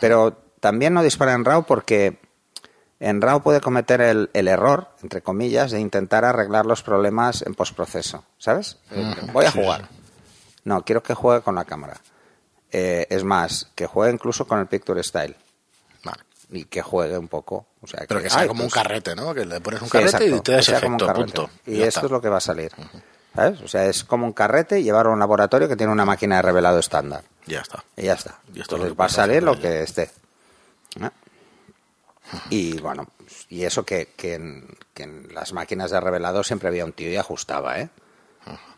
Pero 0.00 0.32
también 0.60 0.94
no 0.94 1.02
dispara 1.02 1.34
en 1.34 1.44
RAW 1.44 1.64
porque 1.64 2.18
en 3.00 3.20
RAW 3.20 3.42
puede 3.42 3.60
cometer 3.60 4.00
el, 4.00 4.30
error, 4.32 4.88
entre 5.02 5.22
comillas, 5.22 5.70
de 5.70 5.80
intentar 5.80 6.24
arreglar 6.24 6.64
los 6.66 6.82
problemas 6.82 7.42
en 7.42 7.54
postproceso, 7.54 8.24
¿sabes? 8.38 8.78
Eh, 8.92 9.14
voy 9.32 9.44
a 9.44 9.50
jugar. 9.50 9.88
No, 10.64 10.84
quiero 10.84 11.02
que 11.02 11.14
juegue 11.14 11.42
con 11.42 11.54
la 11.54 11.64
cámara. 11.64 12.00
Eh, 12.70 13.06
es 13.10 13.24
más, 13.24 13.68
que 13.74 13.86
juegue 13.86 14.12
incluso 14.12 14.46
con 14.46 14.58
el 14.58 14.66
Picture 14.66 15.02
Style. 15.02 15.36
y 16.50 16.64
que 16.64 16.82
juegue 16.82 17.18
un 17.18 17.28
poco. 17.28 17.66
O 17.80 17.86
sea, 17.86 18.04
Pero 18.06 18.22
que, 18.22 18.30
sea 18.30 18.46
como 18.46 18.62
un 18.62 18.70
pues 18.70 18.74
carrete, 18.74 19.16
¿no? 19.16 19.34
Que 19.34 19.44
le 19.44 19.60
pones 19.60 19.82
un 19.82 19.88
carrete 19.88 20.26
y 20.26 20.40
te 20.40 20.52
da 20.52 20.58
ese 20.58 20.76
efecto, 20.76 21.12
punto. 21.12 21.50
Y, 21.66 21.82
esto 21.82 22.06
es 22.06 22.12
lo 22.12 22.20
que 22.20 22.28
va 22.28 22.36
a 22.38 22.40
salir. 22.40 22.72
¿Sabes? 23.34 23.60
O 23.62 23.68
sea, 23.68 23.86
es 23.86 24.04
como 24.04 24.26
un 24.26 24.32
carrete 24.32 24.82
llevar 24.82 25.06
a 25.06 25.10
un 25.10 25.18
laboratorio 25.18 25.68
que 25.68 25.76
tiene 25.76 25.92
una 25.92 26.04
máquina 26.04 26.36
de 26.36 26.42
revelado 26.42 26.78
estándar. 26.78 27.24
Ya 27.46 27.60
está. 27.60 27.82
Y 27.96 28.04
ya 28.04 28.12
está. 28.14 28.38
Y 28.54 28.60
esto 28.60 28.78
va 28.94 29.06
a 29.06 29.08
salir 29.08 29.42
lo 29.42 29.58
que 29.58 29.82
esté. 29.82 30.10
Y 32.50 32.78
bueno, 32.78 33.08
y 33.48 33.64
eso 33.64 33.84
que, 33.84 34.08
que, 34.16 34.34
en, 34.34 35.28
las 35.32 35.52
máquinas 35.52 35.90
de 35.90 36.00
revelado 36.00 36.42
siempre 36.42 36.68
había 36.68 36.84
un 36.84 36.92
tío 36.92 37.10
y 37.10 37.16
ajustaba, 37.16 37.80
¿eh? 37.80 37.90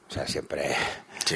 O 0.08 0.12
sea, 0.12 0.26
siempre, 0.28 0.76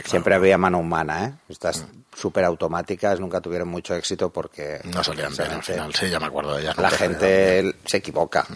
siempre 0.04 0.34
había 0.34 0.56
mano 0.56 0.78
humana, 0.78 1.26
¿eh? 1.26 1.32
Estas 1.48 1.86
súper 2.14 2.44
automáticas 2.44 3.18
nunca 3.18 3.40
tuvieron 3.40 3.68
mucho 3.68 3.96
éxito 3.96 4.30
porque... 4.30 4.80
No 4.84 5.02
salían 5.02 5.34
bien 5.34 5.50
al 5.50 5.62
final, 5.62 5.94
sí, 5.94 6.08
ya 6.08 6.20
me 6.20 6.26
acuerdo 6.26 6.54
de 6.54 6.62
ellas. 6.62 6.76
La 6.78 6.90
gente 6.90 7.74
se 7.84 7.96
equivoca. 7.96 8.46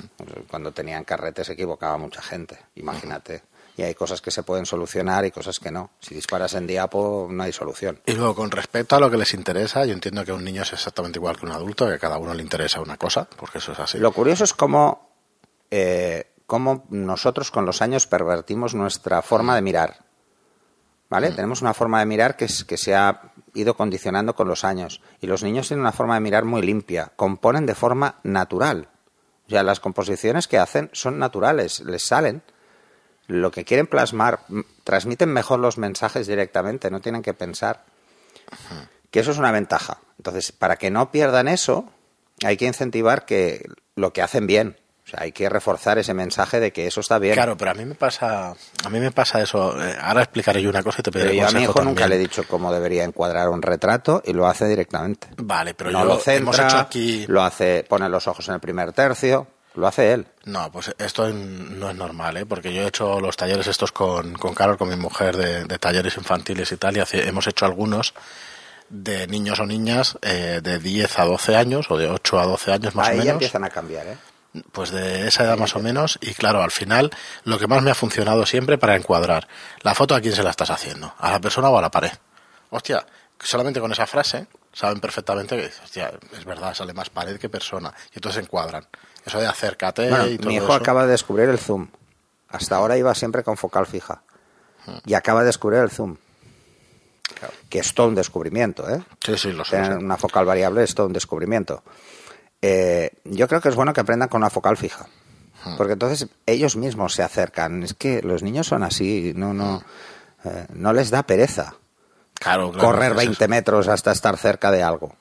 Cuando 0.49 0.71
tenían 0.73 1.05
carrete 1.05 1.45
se 1.45 1.55
equivocaba 1.55 1.99
mucha 1.99 2.23
gente, 2.23 2.59
imagínate 2.77 3.43
y 3.77 3.83
hay 3.83 3.95
cosas 3.95 4.21
que 4.21 4.31
se 4.31 4.43
pueden 4.43 4.67
solucionar 4.67 5.25
y 5.25 5.31
cosas 5.31 5.59
que 5.59 5.71
no. 5.71 5.91
Si 6.01 6.15
disparas 6.15 6.55
en 6.55 6.67
diapo 6.67 7.29
no 7.31 7.43
hay 7.43 7.53
solución. 7.53 8.01
Y 8.07 8.13
luego, 8.13 8.35
con 8.35 8.51
respecto 8.51 8.97
a 8.97 9.01
lo 9.01 9.11
que 9.11 9.17
les 9.17 9.35
interesa, 9.35 9.85
yo 9.85 9.93
entiendo 9.93 10.25
que 10.25 10.33
un 10.33 10.45
niño 10.45 10.63
es 10.63 10.73
exactamente 10.73 11.19
igual 11.19 11.37
que 11.37 11.47
un 11.47 11.53
adulto, 11.53 11.87
que 11.89 11.95
a 11.95 11.99
cada 11.99 12.19
uno 12.19 12.35
le 12.35 12.43
interesa 12.43 12.81
una 12.81 12.97
cosa, 12.97 13.29
porque 13.37 13.59
eso 13.59 13.73
es 13.73 13.81
así. 13.81 13.99
Lo 13.99 14.13
curioso 14.13 14.45
es 14.45 14.55
cómo, 14.55 15.11
eh, 15.71 16.31
cómo 16.47 16.85
nosotros 16.91 17.51
con 17.51 17.67
los 17.67 17.83
años 17.83 18.07
pervertimos 18.07 18.75
nuestra 18.75 19.23
forma 19.23 19.57
de 19.57 19.63
mirar. 19.63 20.05
¿Vale? 21.11 21.31
Mm. 21.31 21.37
Tenemos 21.37 21.61
una 21.61 21.75
forma 21.75 21.99
de 21.99 22.07
mirar 22.07 22.37
que, 22.37 22.45
es, 22.47 22.65
que 22.65 22.77
se 22.77 22.95
ha 22.95 23.33
ido 23.55 23.77
condicionando 23.77 24.35
con 24.35 24.49
los 24.49 24.65
años. 24.65 25.01
Y 25.21 25.27
los 25.27 25.43
niños 25.43 25.69
tienen 25.69 25.83
una 25.83 25.93
forma 25.93 26.15
de 26.15 26.21
mirar 26.21 26.45
muy 26.45 26.63
limpia. 26.63 27.13
Componen 27.17 27.67
de 27.67 27.75
forma 27.75 28.21
natural. 28.23 28.89
O 29.47 29.51
sea, 29.51 29.63
las 29.63 29.81
composiciones 29.81 30.49
que 30.49 30.59
hacen 30.59 30.91
son 30.93 31.19
naturales, 31.19 31.81
les 31.81 32.07
salen 32.07 32.43
lo 33.27 33.51
que 33.51 33.65
quieren 33.65 33.87
plasmar, 33.87 34.41
transmiten 34.85 35.33
mejor 35.33 35.59
los 35.59 35.79
mensajes 35.79 36.27
directamente, 36.27 36.91
no 36.91 37.01
tienen 37.01 37.23
que 37.23 37.35
pensar. 37.35 37.85
Que 39.11 39.21
eso 39.21 39.31
es 39.31 39.39
una 39.39 39.53
ventaja. 39.53 39.99
Entonces, 40.19 40.53
para 40.53 40.77
que 40.77 40.91
no 40.91 41.11
pierdan 41.11 41.49
eso, 41.49 41.89
hay 42.45 42.57
que 42.57 42.67
incentivar 42.67 43.25
que 43.25 43.69
lo 43.95 44.13
que 44.13 44.23
hacen 44.23 44.47
bien. 44.47 44.77
O 45.05 45.07
sea, 45.07 45.21
hay 45.23 45.33
que 45.33 45.51
reforzar 45.51 45.99
ese 45.99 46.15
mensaje 46.15 46.61
de 46.61 46.73
que 46.73 46.87
eso 46.87 47.01
está 47.01 47.19
bien. 47.19 47.35
Claro, 47.35 47.59
pero 47.59 47.73
a 47.73 47.75
mí 47.75 47.85
me 47.85 47.95
pasa, 47.95 48.55
a 48.85 48.89
mí 48.89 48.99
me 49.01 49.11
pasa 49.13 49.43
eso. 49.43 49.79
Eh, 49.83 49.95
ahora 50.01 50.23
explicaré 50.23 50.63
yo 50.63 50.71
una 50.71 50.83
cosa 50.83 51.01
y 51.01 51.03
te 51.03 51.13
pediré 51.13 51.31
pero 51.31 51.43
yo 51.43 51.49
a 51.49 51.53
mi 51.53 51.65
hijo 51.65 51.83
nunca 51.83 52.07
le 52.07 52.17
he 52.17 52.19
dicho 52.19 52.45
cómo 52.49 52.73
debería 52.73 53.05
encuadrar 53.05 53.51
un 53.51 53.61
retrato 53.61 54.23
y 54.25 54.33
lo 54.33 54.47
hace 54.47 54.67
directamente. 54.67 55.29
Vale, 55.37 55.75
pero 55.75 55.91
no 55.91 56.01
yo 56.01 56.05
lo 56.07 56.17
centra, 56.17 56.81
aquí... 56.81 57.27
lo 57.29 57.43
hace, 57.43 57.85
pone 57.87 58.09
los 58.09 58.27
ojos 58.27 58.49
en 58.49 58.55
el 58.55 58.61
primer 58.61 58.93
tercio. 58.95 59.47
Lo 59.75 59.89
hace 59.89 60.13
él. 60.13 60.27
No, 60.45 60.71
pues 60.71 60.95
esto 60.99 61.29
no 61.29 61.91
es 61.91 61.97
normal, 61.97 62.37
¿eh? 62.37 62.47
porque 62.47 62.73
yo 62.73 62.83
he 62.83 62.87
hecho 62.87 63.21
los 63.21 63.37
talleres 63.37 63.67
estos 63.67 63.91
con, 63.91 64.35
con 64.35 64.55
Carol, 64.55 64.79
con 64.79 64.89
mi 64.89 64.97
mujer, 64.97 65.37
de, 65.37 65.79
talleres 65.79 66.17
infantiles 66.17 66.71
y 66.71 66.77
tal, 66.77 66.97
y 66.97 67.03
hemos 67.13 67.47
hecho 67.49 67.67
algunos 67.67 68.15
de 68.89 69.27
niños 69.27 69.59
o 69.59 69.67
niñas 69.67 70.17
eh, 70.23 70.61
de 70.63 70.79
10 70.79 71.19
a 71.19 71.25
12 71.25 71.57
años, 71.57 71.91
o 71.91 71.97
de 71.97 72.09
8 72.09 72.39
a 72.39 72.47
12 72.47 72.73
años 72.73 72.95
más 72.95 73.09
o 73.09 73.13
menos. 73.13 73.27
empiezan 73.27 73.65
a 73.65 73.71
cambiar, 73.71 74.07
¿eh? 74.07 74.17
Pues 74.71 74.93
de 74.93 75.27
esa 75.27 75.43
edad 75.43 75.59
más 75.59 75.75
o 75.75 75.81
menos, 75.81 76.19
y 76.21 76.33
claro, 76.35 76.63
al 76.63 76.71
final 76.71 77.11
lo 77.43 77.59
que 77.59 77.67
más 77.67 77.83
me 77.83 77.91
ha 77.91 77.95
funcionado 77.95 78.47
siempre 78.47 78.79
para 78.79 78.95
encuadrar 78.95 79.49
la 79.81 79.97
foto 79.97 80.15
a 80.15 80.21
quién 80.21 80.37
se 80.37 80.45
la 80.45 80.51
estás 80.51 80.71
haciendo, 80.71 81.13
a 81.19 81.33
la 81.33 81.41
persona 81.41 81.71
o 81.71 81.77
a 81.77 81.83
la 81.83 81.91
pared. 81.91 82.13
Hostia, 82.71 83.05
solamente 83.41 83.81
con 83.81 83.91
esa 83.91 84.07
frase 84.07 84.47
saben 84.75 85.01
perfectamente 85.01 85.57
que 85.57 85.71
hostia, 85.83 86.13
es 86.37 86.45
verdad, 86.45 86.75
sale 86.75 86.93
más 86.93 87.09
pared 87.09 87.39
que 87.39 87.49
persona, 87.49 87.95
y 88.13 88.17
entonces 88.17 88.43
encuadran. 88.43 88.87
Eso 89.25 89.41
de 89.41 89.47
acércate 89.47 90.07
y 90.31 90.37
todo 90.37 90.49
Mi 90.49 90.57
hijo 90.57 90.73
acaba 90.75 91.05
de 91.05 91.13
descubrir 91.13 91.49
el 91.49 91.59
zoom. 91.59 91.89
Hasta 92.49 92.77
ahora 92.77 92.99
iba 92.99 93.15
siempre 93.15 93.43
con 93.43 93.57
focal 93.57 93.87
fija. 93.87 94.23
Y 95.07 95.15
acaba 95.15 95.41
de 95.41 95.47
descubrir 95.47 95.81
el 95.81 95.91
zoom. 95.91 96.17
Que 97.71 97.79
es 97.79 97.95
todo 97.95 98.09
un 98.09 98.15
descubrimiento, 98.15 98.89
¿eh? 98.89 99.03
Sí, 99.25 99.39
sí, 99.39 99.53
lo 99.53 99.65
sé. 99.65 99.77
Tener 99.77 99.99
una 99.99 100.19
focal 100.19 100.45
variable 100.45 100.83
es 100.83 100.95
todo 100.95 101.07
un 101.07 101.13
descubrimiento. 101.15 101.83
Eh, 102.61 103.11
yo 103.25 103.49
creo 103.49 103.61
que 103.61 103.71
es 103.71 103.75
bueno 103.75 103.93
que 103.93 104.01
aprendan 104.01 104.29
con 104.29 104.43
una 104.43 104.51
focal 104.51 104.77
fija. 104.77 105.07
Porque 105.79 105.95
entonces 105.95 106.29
ellos 106.45 106.77
mismos 106.77 107.15
se 107.15 107.23
acercan. 107.23 107.83
Es 107.83 107.95
que 107.95 108.23
los 108.23 108.43
niños 108.43 108.67
son 108.67 108.83
así, 108.83 109.33
no, 109.35 109.55
no, 109.55 109.83
eh, 110.45 110.67
no 110.75 110.93
les 110.93 111.11
da 111.11 111.23
pereza. 111.23 111.77
Claro, 112.45 112.73
correr 112.73 113.15
20 113.15 113.49
metros 113.49 113.89
hasta 113.89 114.13
estar 114.13 114.37
cerca 114.37 114.71
de 114.71 114.83
algo. 114.83 115.17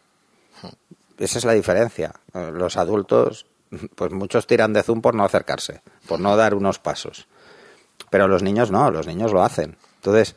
Esa 1.17 1.39
es 1.39 1.45
la 1.45 1.53
diferencia. 1.53 2.13
Los 2.33 2.77
adultos 2.77 3.45
pues 3.95 4.11
muchos 4.11 4.47
tiran 4.47 4.73
de 4.73 4.83
zoom 4.83 5.01
por 5.01 5.15
no 5.15 5.23
acercarse, 5.23 5.81
por 6.07 6.19
no 6.19 6.35
dar 6.35 6.53
unos 6.53 6.79
pasos. 6.79 7.27
Pero 8.09 8.27
los 8.27 8.43
niños 8.43 8.71
no, 8.71 8.91
los 8.91 9.07
niños 9.07 9.31
lo 9.31 9.43
hacen. 9.43 9.77
Entonces, 9.95 10.35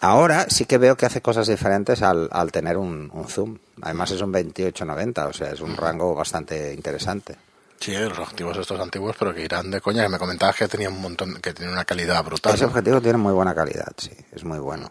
ahora 0.00 0.46
sí 0.48 0.66
que 0.66 0.78
veo 0.78 0.96
que 0.96 1.06
hace 1.06 1.22
cosas 1.22 1.46
diferentes 1.46 2.02
al, 2.02 2.28
al 2.30 2.52
tener 2.52 2.76
un, 2.76 3.10
zoom. 3.28 3.58
Además 3.80 4.10
es 4.10 4.20
un 4.20 4.32
28-90, 4.32 5.28
o 5.28 5.32
sea, 5.32 5.50
es 5.52 5.60
un 5.60 5.76
rango 5.76 6.14
bastante 6.14 6.74
interesante. 6.74 7.36
Sí, 7.80 7.92
los 7.96 8.18
objetivos 8.18 8.56
estos 8.56 8.80
antiguos, 8.80 9.16
pero 9.18 9.34
que 9.34 9.42
irán 9.42 9.70
de 9.70 9.80
coña, 9.80 10.02
que 10.04 10.08
me 10.08 10.18
comentabas 10.18 10.56
que 10.56 10.68
tenía 10.68 10.88
un 10.88 11.00
montón, 11.00 11.40
que 11.40 11.52
tiene 11.52 11.72
una 11.72 11.84
calidad 11.84 12.24
brutal. 12.24 12.54
Ese 12.54 12.64
objetivo 12.64 13.00
tiene 13.00 13.18
muy 13.18 13.32
buena 13.32 13.54
calidad, 13.54 13.92
sí, 13.96 14.12
es 14.32 14.44
muy 14.44 14.58
bueno. 14.58 14.90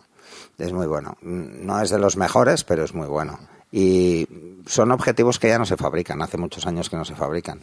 Es 0.58 0.72
muy 0.72 0.88
bueno. 0.88 1.18
No 1.22 1.82
es 1.82 1.90
de 1.90 2.00
los 2.00 2.18
mejores, 2.18 2.64
pero 2.64 2.84
es 2.84 2.94
muy 2.94 3.08
bueno. 3.08 3.40
Y 3.72 4.28
son 4.68 4.92
objetivos 4.92 5.40
que 5.40 5.50
ya 5.50 5.58
no 5.58 5.66
se 5.66 5.78
fabrican, 5.78 6.22
hace 6.22 6.38
muchos 6.38 6.68
años 6.68 6.90
que 6.90 6.96
no 6.96 7.06
se 7.06 7.16
fabrican. 7.16 7.62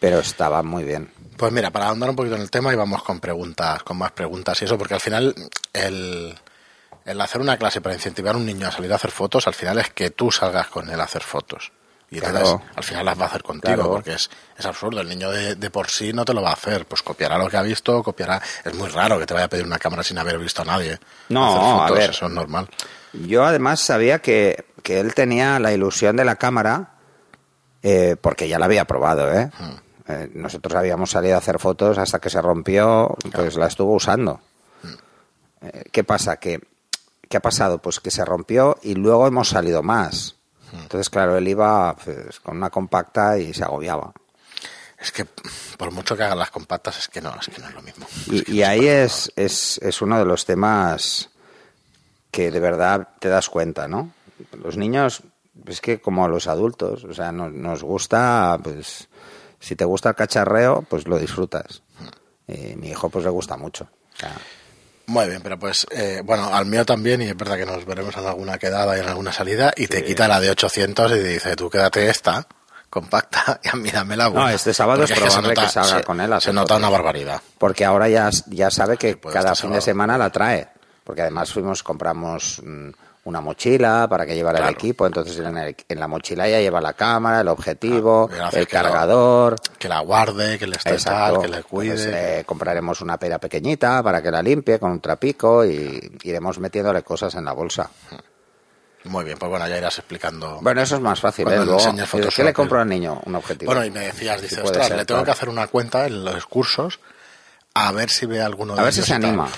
Pero 0.00 0.18
estaba 0.18 0.62
muy 0.62 0.84
bien. 0.84 1.10
Pues 1.36 1.52
mira, 1.52 1.70
para 1.70 1.88
ahondar 1.88 2.10
un 2.10 2.16
poquito 2.16 2.36
en 2.36 2.42
el 2.42 2.50
tema 2.50 2.72
y 2.72 2.76
vamos 2.76 3.02
con 3.02 3.20
preguntas, 3.20 3.82
con 3.82 3.98
más 3.98 4.12
preguntas 4.12 4.60
y 4.62 4.64
eso, 4.64 4.78
porque 4.78 4.94
al 4.94 5.00
final 5.00 5.34
el, 5.72 6.34
el 7.04 7.20
hacer 7.20 7.40
una 7.40 7.58
clase 7.58 7.80
para 7.80 7.94
incentivar 7.94 8.34
a 8.34 8.38
un 8.38 8.46
niño 8.46 8.68
a 8.68 8.70
salir 8.70 8.92
a 8.92 8.96
hacer 8.96 9.10
fotos, 9.10 9.46
al 9.46 9.54
final 9.54 9.78
es 9.78 9.90
que 9.90 10.10
tú 10.10 10.30
salgas 10.30 10.68
con 10.68 10.88
él 10.88 11.00
a 11.00 11.04
hacer 11.04 11.22
fotos. 11.22 11.72
Y 12.14 12.18
entonces 12.18 12.56
al 12.76 12.84
final 12.84 13.04
las 13.04 13.18
va 13.18 13.24
a 13.24 13.26
hacer 13.26 13.42
contigo, 13.42 13.88
porque 13.88 14.14
es, 14.14 14.30
es 14.56 14.66
absurdo. 14.66 15.00
El 15.00 15.08
niño 15.08 15.30
de, 15.30 15.56
de, 15.56 15.70
por 15.70 15.90
sí 15.90 16.12
no 16.12 16.24
te 16.24 16.32
lo 16.32 16.42
va 16.42 16.50
a 16.50 16.54
hacer. 16.54 16.86
Pues 16.86 17.02
copiará 17.02 17.36
lo 17.38 17.48
que 17.48 17.56
ha 17.56 17.62
visto, 17.62 18.02
copiará. 18.02 18.40
Es 18.64 18.74
muy 18.74 18.88
raro 18.88 19.18
que 19.18 19.26
te 19.26 19.34
vaya 19.34 19.46
a 19.46 19.48
pedir 19.48 19.64
una 19.64 19.78
cámara 19.78 20.02
sin 20.02 20.18
haber 20.18 20.38
visto 20.38 20.62
a 20.62 20.64
nadie. 20.64 20.98
No, 21.28 21.84
a 21.84 21.90
ver. 21.90 22.10
Eso 22.10 22.26
es 22.26 22.32
normal. 22.32 22.68
Yo 23.12 23.44
además 23.44 23.80
sabía 23.80 24.20
que 24.20 24.64
que 24.84 25.00
él 25.00 25.14
tenía 25.14 25.58
la 25.58 25.72
ilusión 25.72 26.14
de 26.14 26.26
la 26.26 26.36
cámara 26.36 26.90
eh, 27.82 28.16
porque 28.20 28.46
ya 28.46 28.58
la 28.58 28.66
había 28.66 28.84
probado, 28.84 29.32
¿eh? 29.32 29.50
Hmm. 29.58 30.12
¿eh? 30.12 30.30
Nosotros 30.34 30.74
habíamos 30.74 31.10
salido 31.10 31.34
a 31.34 31.38
hacer 31.38 31.58
fotos 31.58 31.98
hasta 31.98 32.20
que 32.20 32.30
se 32.30 32.40
rompió, 32.40 33.16
pues 33.32 33.56
la 33.56 33.66
estuvo 33.66 33.94
usando. 33.94 34.40
Hmm. 34.82 35.66
Eh, 35.66 35.84
¿Qué 35.90 36.04
pasa? 36.04 36.36
Que, 36.36 36.60
¿Qué 37.28 37.38
ha 37.38 37.40
pasado? 37.40 37.78
Pues 37.78 37.98
que 37.98 38.10
se 38.10 38.24
rompió 38.24 38.76
y 38.82 38.94
luego 38.94 39.26
hemos 39.26 39.48
salido 39.48 39.82
más. 39.82 40.36
Hmm. 40.74 40.82
Entonces, 40.82 41.08
claro, 41.08 41.36
él 41.36 41.46
iba 41.46 41.94
pues, 41.96 42.40
con 42.40 42.56
una 42.56 42.70
compacta 42.70 43.38
y 43.38 43.54
se 43.54 43.64
agobiaba. 43.64 44.12
Es 44.98 45.12
que 45.12 45.26
por 45.76 45.90
mucho 45.92 46.16
que 46.16 46.22
hagan 46.22 46.38
las 46.38 46.50
compactas, 46.50 46.98
es 46.98 47.08
que 47.08 47.20
no, 47.20 47.34
es 47.38 47.48
que 47.48 47.60
no 47.60 47.68
es 47.68 47.74
lo 47.74 47.82
mismo. 47.82 48.06
Y, 48.46 48.62
ahí 48.62 48.86
es, 48.86 49.30
es, 49.36 49.78
es 49.82 50.00
uno 50.00 50.18
de 50.18 50.24
los 50.24 50.46
temas 50.46 51.30
que 52.30 52.50
de 52.50 52.60
verdad 52.60 53.08
te 53.18 53.28
das 53.28 53.48
cuenta, 53.48 53.86
¿no? 53.86 54.12
los 54.62 54.76
niños, 54.76 55.22
es 55.66 55.80
que 55.80 56.00
como 56.00 56.26
los 56.28 56.46
adultos, 56.48 57.04
o 57.04 57.14
sea, 57.14 57.32
nos, 57.32 57.82
gusta, 57.82 58.58
pues, 58.62 59.08
si 59.60 59.76
te 59.76 59.84
gusta 59.84 60.10
el 60.10 60.14
cacharreo, 60.14 60.82
pues 60.82 61.06
lo 61.06 61.18
disfrutas. 61.18 61.82
Y 62.46 62.76
mi 62.76 62.88
hijo, 62.88 63.08
pues 63.08 63.24
le 63.24 63.30
gusta 63.30 63.56
mucho. 63.56 63.88
Muy 65.06 65.26
bien, 65.26 65.42
pero 65.42 65.58
pues, 65.58 65.86
eh, 65.90 66.22
bueno, 66.24 66.54
al 66.54 66.66
mío 66.66 66.86
también, 66.86 67.20
y 67.22 67.26
es 67.26 67.36
verdad 67.36 67.56
que 67.56 67.66
nos 67.66 67.84
veremos 67.84 68.16
en 68.16 68.26
alguna 68.26 68.58
quedada 68.58 68.96
y 68.96 69.00
en 69.00 69.08
alguna 69.08 69.32
salida, 69.32 69.72
y 69.76 69.86
te 69.86 70.02
quita 70.02 70.26
la 70.28 70.40
de 70.40 70.50
800 70.50 71.12
y 71.12 71.14
te 71.14 71.28
dice, 71.28 71.56
tú 71.56 71.68
quédate 71.68 72.08
esta, 72.08 72.46
compacta, 72.88 73.60
y 73.64 73.68
a 73.68 73.74
mí 73.74 73.90
dame 73.90 74.16
la 74.16 74.30
No, 74.30 74.48
este 74.48 74.72
sábado 74.72 75.04
es 75.04 75.12
probable 75.12 75.54
que, 75.54 75.68
salga 75.68 76.02
con 76.02 76.20
él. 76.20 76.40
Se 76.40 76.52
nota 76.52 76.76
una 76.76 76.88
barbaridad. 76.88 77.42
Porque 77.58 77.84
ahora 77.84 78.08
ya, 78.08 78.30
ya 78.46 78.70
sabe 78.70 78.96
que 78.96 79.18
cada 79.18 79.54
fin 79.54 79.72
de 79.72 79.80
semana 79.80 80.16
la 80.16 80.30
trae. 80.30 80.68
Porque 81.02 81.20
además 81.20 81.52
fuimos, 81.52 81.82
compramos 81.82 82.62
mm, 82.64 82.88
una 83.24 83.40
mochila 83.40 84.06
para 84.08 84.26
que 84.26 84.34
llevara 84.34 84.66
el 84.66 84.74
equipo, 84.74 85.06
entonces 85.06 85.38
en, 85.38 86.00
la 86.00 86.08
mochila 86.08 86.48
ya 86.48 86.60
lleva 86.60 86.80
la 86.80 86.92
cámara, 86.92 87.40
el 87.40 87.48
objetivo, 87.48 88.28
el 88.52 88.68
cargador. 88.68 89.56
que 89.78 89.88
la 89.88 90.00
guarde, 90.00 90.58
que 90.58 90.66
le 90.66 90.76
esté 90.76 90.96
tal, 90.98 91.40
que 91.40 91.48
le 91.48 91.62
cuide. 91.62 92.40
Eh, 92.40 92.44
compraremos 92.44 93.00
una 93.00 93.18
pera 93.18 93.38
pequeñita 93.38 94.02
para 94.02 94.22
que 94.22 94.30
la 94.30 94.42
limpie 94.42 94.78
con 94.78 94.90
un 94.90 95.00
trapico 95.00 95.64
y 95.64 96.18
iremos 96.22 96.58
metiéndole 96.58 97.02
cosas 97.02 97.34
en 97.34 97.44
la 97.44 97.52
bolsa. 97.52 97.90
Muy 99.04 99.24
bien, 99.24 99.36
pues 99.38 99.50
bueno, 99.50 99.68
ya 99.68 99.76
irás 99.76 99.98
explicando. 99.98 100.58
Bueno, 100.62 100.80
eso 100.80 100.96
es 100.96 101.00
más 101.00 101.20
fácil, 101.20 101.46
¿eh? 101.48 101.60
¿Qué 102.34 102.44
le 102.44 102.52
compro 102.54 102.80
al 102.80 102.88
niño? 102.88 103.20
Un 103.26 103.34
objetivo. 103.34 103.70
Bueno, 103.70 103.84
y 103.84 103.90
me 103.90 104.00
decías, 104.00 104.40
dices, 104.40 104.58
ostras, 104.58 104.90
le 104.90 105.04
tengo 105.04 105.22
que 105.24 105.30
hacer 105.30 105.48
una 105.48 105.66
cuenta 105.66 106.06
en 106.06 106.24
los 106.24 106.46
cursos 106.46 107.00
a 107.74 107.92
ver 107.92 108.08
si 108.08 108.26
ve 108.26 108.40
alguno 108.40 108.74
de 108.74 108.80
A 108.80 108.84
ver 108.84 108.92
si 108.92 109.02
se 109.02 109.14
anima. 109.14 109.48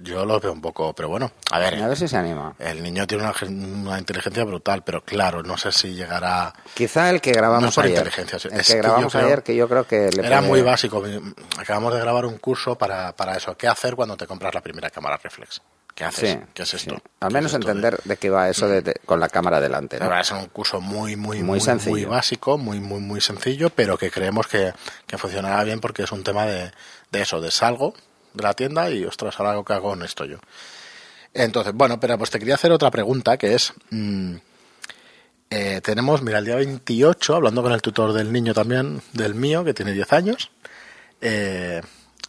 yo 0.00 0.24
lo 0.24 0.40
veo 0.40 0.52
un 0.52 0.62
poco, 0.62 0.94
pero 0.94 1.08
bueno, 1.08 1.30
a 1.50 1.58
ver. 1.58 1.82
A 1.82 1.88
ver 1.88 1.96
si 1.96 2.08
se 2.08 2.16
anima. 2.16 2.54
El 2.58 2.82
niño 2.82 3.06
tiene 3.06 3.30
una, 3.48 3.98
inteligencia 3.98 4.44
brutal, 4.44 4.82
pero 4.82 5.02
claro, 5.04 5.42
no 5.42 5.58
sé 5.58 5.72
si 5.72 5.94
llegará. 5.94 6.54
Quizá 6.74 7.10
el 7.10 7.20
que 7.20 7.32
grabamos 7.32 7.76
ayer. 7.78 8.10
El 8.50 8.64
que 8.64 8.76
grabamos 8.76 9.14
ayer, 9.14 9.42
que 9.42 9.54
yo 9.54 9.68
creo 9.68 9.86
que 9.86 10.08
era 10.08 10.40
muy 10.40 10.62
básico. 10.62 11.02
Acabamos 11.58 11.92
de 11.94 12.00
grabar 12.00 12.24
un 12.24 12.38
curso 12.38 12.76
para, 12.76 13.14
para 13.14 13.36
eso. 13.36 13.56
¿Qué 13.56 13.68
hacer 13.68 13.94
cuando 13.94 14.16
te 14.16 14.26
compras 14.26 14.54
la 14.54 14.62
primera 14.62 14.88
cámara 14.90 15.18
reflex? 15.22 15.60
¿Qué 15.96 16.04
haces? 16.04 16.38
¿Qué 16.52 16.62
es 16.62 16.74
esto? 16.74 17.00
Al 17.20 17.32
menos 17.32 17.54
entender 17.54 17.98
de... 18.04 18.18
qué 18.18 18.28
va 18.28 18.50
eso 18.50 18.68
de, 18.68 19.00
con 19.06 19.18
la 19.18 19.30
cámara 19.30 19.60
delante. 19.60 19.98
¿no? 19.98 20.14
Es 20.18 20.30
un 20.30 20.44
curso 20.48 20.78
muy, 20.78 21.16
muy, 21.16 21.42
muy, 21.42 21.58
muy, 21.86 22.04
básico, 22.04 22.58
muy, 22.58 22.80
muy, 22.80 23.00
muy 23.00 23.22
sencillo, 23.22 23.70
pero 23.70 23.96
que 23.96 24.10
creemos 24.10 24.46
que, 24.46 24.74
que 25.06 25.16
funcionará 25.16 25.64
bien 25.64 25.80
porque 25.80 26.02
es 26.02 26.12
un 26.12 26.22
tema 26.22 26.44
de, 26.44 26.70
de 27.16 27.22
eso, 27.22 27.40
de 27.40 27.50
salgo 27.50 27.94
de 28.34 28.42
la 28.42 28.54
tienda 28.54 28.90
y, 28.90 29.04
ostras, 29.04 29.38
ahora 29.38 29.62
que 29.64 29.72
hago 29.72 29.94
en 29.94 30.02
esto 30.02 30.24
yo. 30.24 30.38
Entonces, 31.32 31.72
bueno, 31.74 31.98
pero 31.98 32.18
pues 32.18 32.30
te 32.30 32.38
quería 32.38 32.54
hacer 32.54 32.72
otra 32.72 32.90
pregunta 32.90 33.36
que 33.36 33.54
es... 33.54 33.72
Mm, 33.90 34.36
eh, 35.48 35.80
tenemos, 35.80 36.22
mira, 36.22 36.38
el 36.38 36.44
día 36.44 36.56
28, 36.56 37.36
hablando 37.36 37.62
con 37.62 37.70
el 37.72 37.80
tutor 37.80 38.12
del 38.12 38.32
niño 38.32 38.52
también, 38.52 39.00
del 39.12 39.36
mío, 39.36 39.62
que 39.62 39.74
tiene 39.74 39.92
10 39.92 40.12
años, 40.12 40.50
eh, 41.20 41.80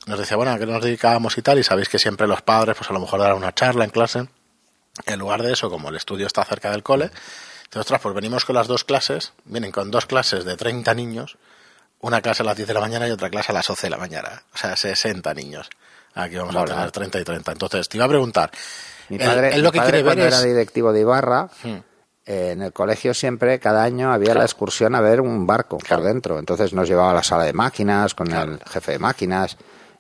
nos 0.06 0.20
decía, 0.20 0.38
bueno, 0.38 0.52
¿a 0.52 0.60
qué 0.60 0.68
nos 0.68 0.84
dedicábamos 0.84 1.36
y 1.36 1.42
tal? 1.42 1.58
Y 1.58 1.64
sabéis 1.64 1.90
que 1.90 1.98
siempre 1.98 2.28
los 2.28 2.44
padres, 2.44 2.78
pues 2.78 2.90
a 2.92 2.94
lo 2.94 3.00
mejor 3.00 3.20
darán 3.20 3.38
una 3.38 3.56
charla 3.56 3.86
en 3.86 3.90
clase. 3.90 4.28
En 5.08 5.20
lugar 5.20 5.42
de 5.42 5.52
eso, 5.52 5.70
como 5.70 5.90
el 5.90 5.96
estudio 5.96 6.28
está 6.28 6.46
cerca 6.46 6.70
del 6.70 6.84
cole, 6.84 7.10
entonces, 7.68 8.00
pues 8.02 8.16
venimos 8.16 8.46
con 8.46 8.56
las 8.56 8.68
dos 8.68 8.86
clases, 8.86 9.34
vienen 9.44 9.72
con 9.72 9.92
dos 9.92 10.06
clases 10.06 10.46
de 10.46 10.56
30 10.56 10.94
niños, 10.94 11.38
una 12.02 12.22
clase 12.22 12.44
a 12.44 12.46
las 12.46 12.56
10 12.56 12.68
de 12.68 12.74
la 12.74 12.80
mañana 12.80 13.08
y 13.08 13.12
otra 13.12 13.30
clase 13.30 13.52
a 13.52 13.56
las 13.56 13.70
11 13.70 13.88
de 13.88 13.90
la 13.92 13.98
mañana. 13.98 14.44
O 14.54 14.58
sea, 14.58 14.76
60 14.76 15.34
niños. 15.34 15.70
Aquí 16.14 16.36
vamos 16.36 16.56
a 16.56 16.66
tener 16.66 16.92
30 16.92 17.20
y 17.20 17.24
30. 17.24 17.52
Entonces, 17.52 17.90
te 17.90 17.98
iba 17.98 18.06
a 18.06 18.10
preguntar. 18.10 18.52
Mi 19.10 19.18
padre, 19.18 19.58
lo 19.58 19.72
que 19.72 19.80
quiere 19.80 20.04
ver 20.04 20.20
era 20.20 20.42
directivo 20.42 20.92
de 20.92 21.02
Ibarra, 21.02 21.50
hmm. 21.64 21.76
eh, 22.26 22.52
en 22.52 22.62
el 22.62 22.74
colegio 22.74 23.14
siempre, 23.14 23.60
cada 23.60 23.84
año, 23.84 24.12
había 24.12 24.34
la 24.34 24.44
excursión 24.44 24.96
a 24.96 25.02
ver 25.02 25.22
un 25.22 25.48
barco 25.48 25.78
por 25.78 26.02
dentro. 26.02 26.40
Entonces 26.40 26.74
nos 26.74 26.88
llevaba 26.88 27.12
a 27.12 27.16
la 27.16 27.24
sala 27.24 27.44
de 27.44 27.54
máquinas 27.54 28.14
con 28.14 28.32
el 28.32 28.60
jefe 28.66 28.94
de 28.94 29.00
máquinas 29.00 29.58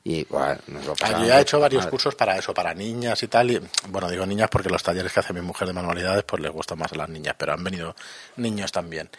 y 0.10 0.24
bueno, 0.30 0.58
Yo 1.02 1.34
he 1.34 1.42
hecho 1.42 1.60
varios 1.60 1.86
cursos 1.88 2.16
para 2.16 2.38
eso, 2.38 2.54
para 2.54 2.74
niñas 2.74 3.22
y 3.24 3.28
tal. 3.28 3.52
Y, 3.52 3.62
bueno, 3.90 4.10
digo 4.10 4.26
niñas 4.26 4.48
porque 4.50 4.70
los 4.70 4.82
talleres 4.82 5.12
que 5.12 5.20
hace 5.20 5.34
mi 5.34 5.42
mujer 5.42 5.68
de 5.68 5.74
manualidades 5.74 6.24
pues 6.24 6.42
les 6.42 6.50
gustan 6.50 6.80
más 6.80 6.94
a 6.94 6.96
las 6.96 7.10
niñas, 7.10 7.36
pero 7.38 7.52
han 7.52 7.62
venido 7.62 7.94
niños 8.38 8.72
también. 8.72 9.10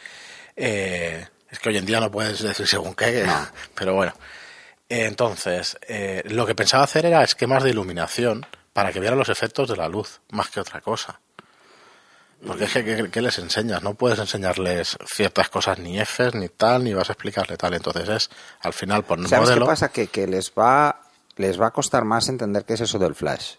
Eh, 0.56 1.26
es 1.50 1.58
que 1.58 1.68
hoy 1.70 1.76
en 1.78 1.86
día 1.86 2.00
no 2.00 2.10
puedes 2.10 2.42
decir 2.42 2.66
según 2.66 2.94
qué, 2.94 3.26
pero 3.74 3.94
bueno. 3.94 4.12
entonces, 4.88 5.76
eh, 5.86 6.22
lo 6.26 6.46
que 6.46 6.54
pensaba 6.54 6.84
hacer 6.84 7.06
era 7.06 7.22
esquemas 7.22 7.62
de 7.62 7.70
iluminación 7.70 8.46
para 8.72 8.92
que 8.92 9.00
vieran 9.00 9.18
los 9.18 9.28
efectos 9.28 9.68
de 9.68 9.76
la 9.76 9.88
luz, 9.88 10.20
más 10.30 10.48
que 10.50 10.60
otra 10.60 10.80
cosa. 10.80 11.20
Porque 12.46 12.64
es 12.64 12.72
que, 12.72 13.10
¿qué, 13.10 13.20
les 13.20 13.38
enseñas? 13.38 13.82
No 13.82 13.94
puedes 13.94 14.18
enseñarles 14.20 14.96
ciertas 15.06 15.48
cosas 15.48 15.78
ni 15.80 15.98
Fs 15.98 16.34
ni 16.34 16.48
tal, 16.48 16.84
ni 16.84 16.94
vas 16.94 17.08
a 17.08 17.14
explicarle 17.14 17.56
tal. 17.56 17.74
Entonces 17.74 18.08
es, 18.08 18.30
al 18.60 18.72
final, 18.72 19.04
por 19.04 19.26
¿Sabes 19.28 19.50
qué 19.50 19.60
pasa? 19.60 19.88
Que, 19.88 20.06
que 20.06 20.28
les, 20.28 20.52
va, 20.56 21.00
les 21.36 21.60
va 21.60 21.66
a 21.66 21.70
costar 21.72 22.04
más 22.04 22.28
entender 22.28 22.64
qué 22.64 22.74
es 22.74 22.82
eso 22.82 22.98
del 22.98 23.16
flash. 23.16 23.54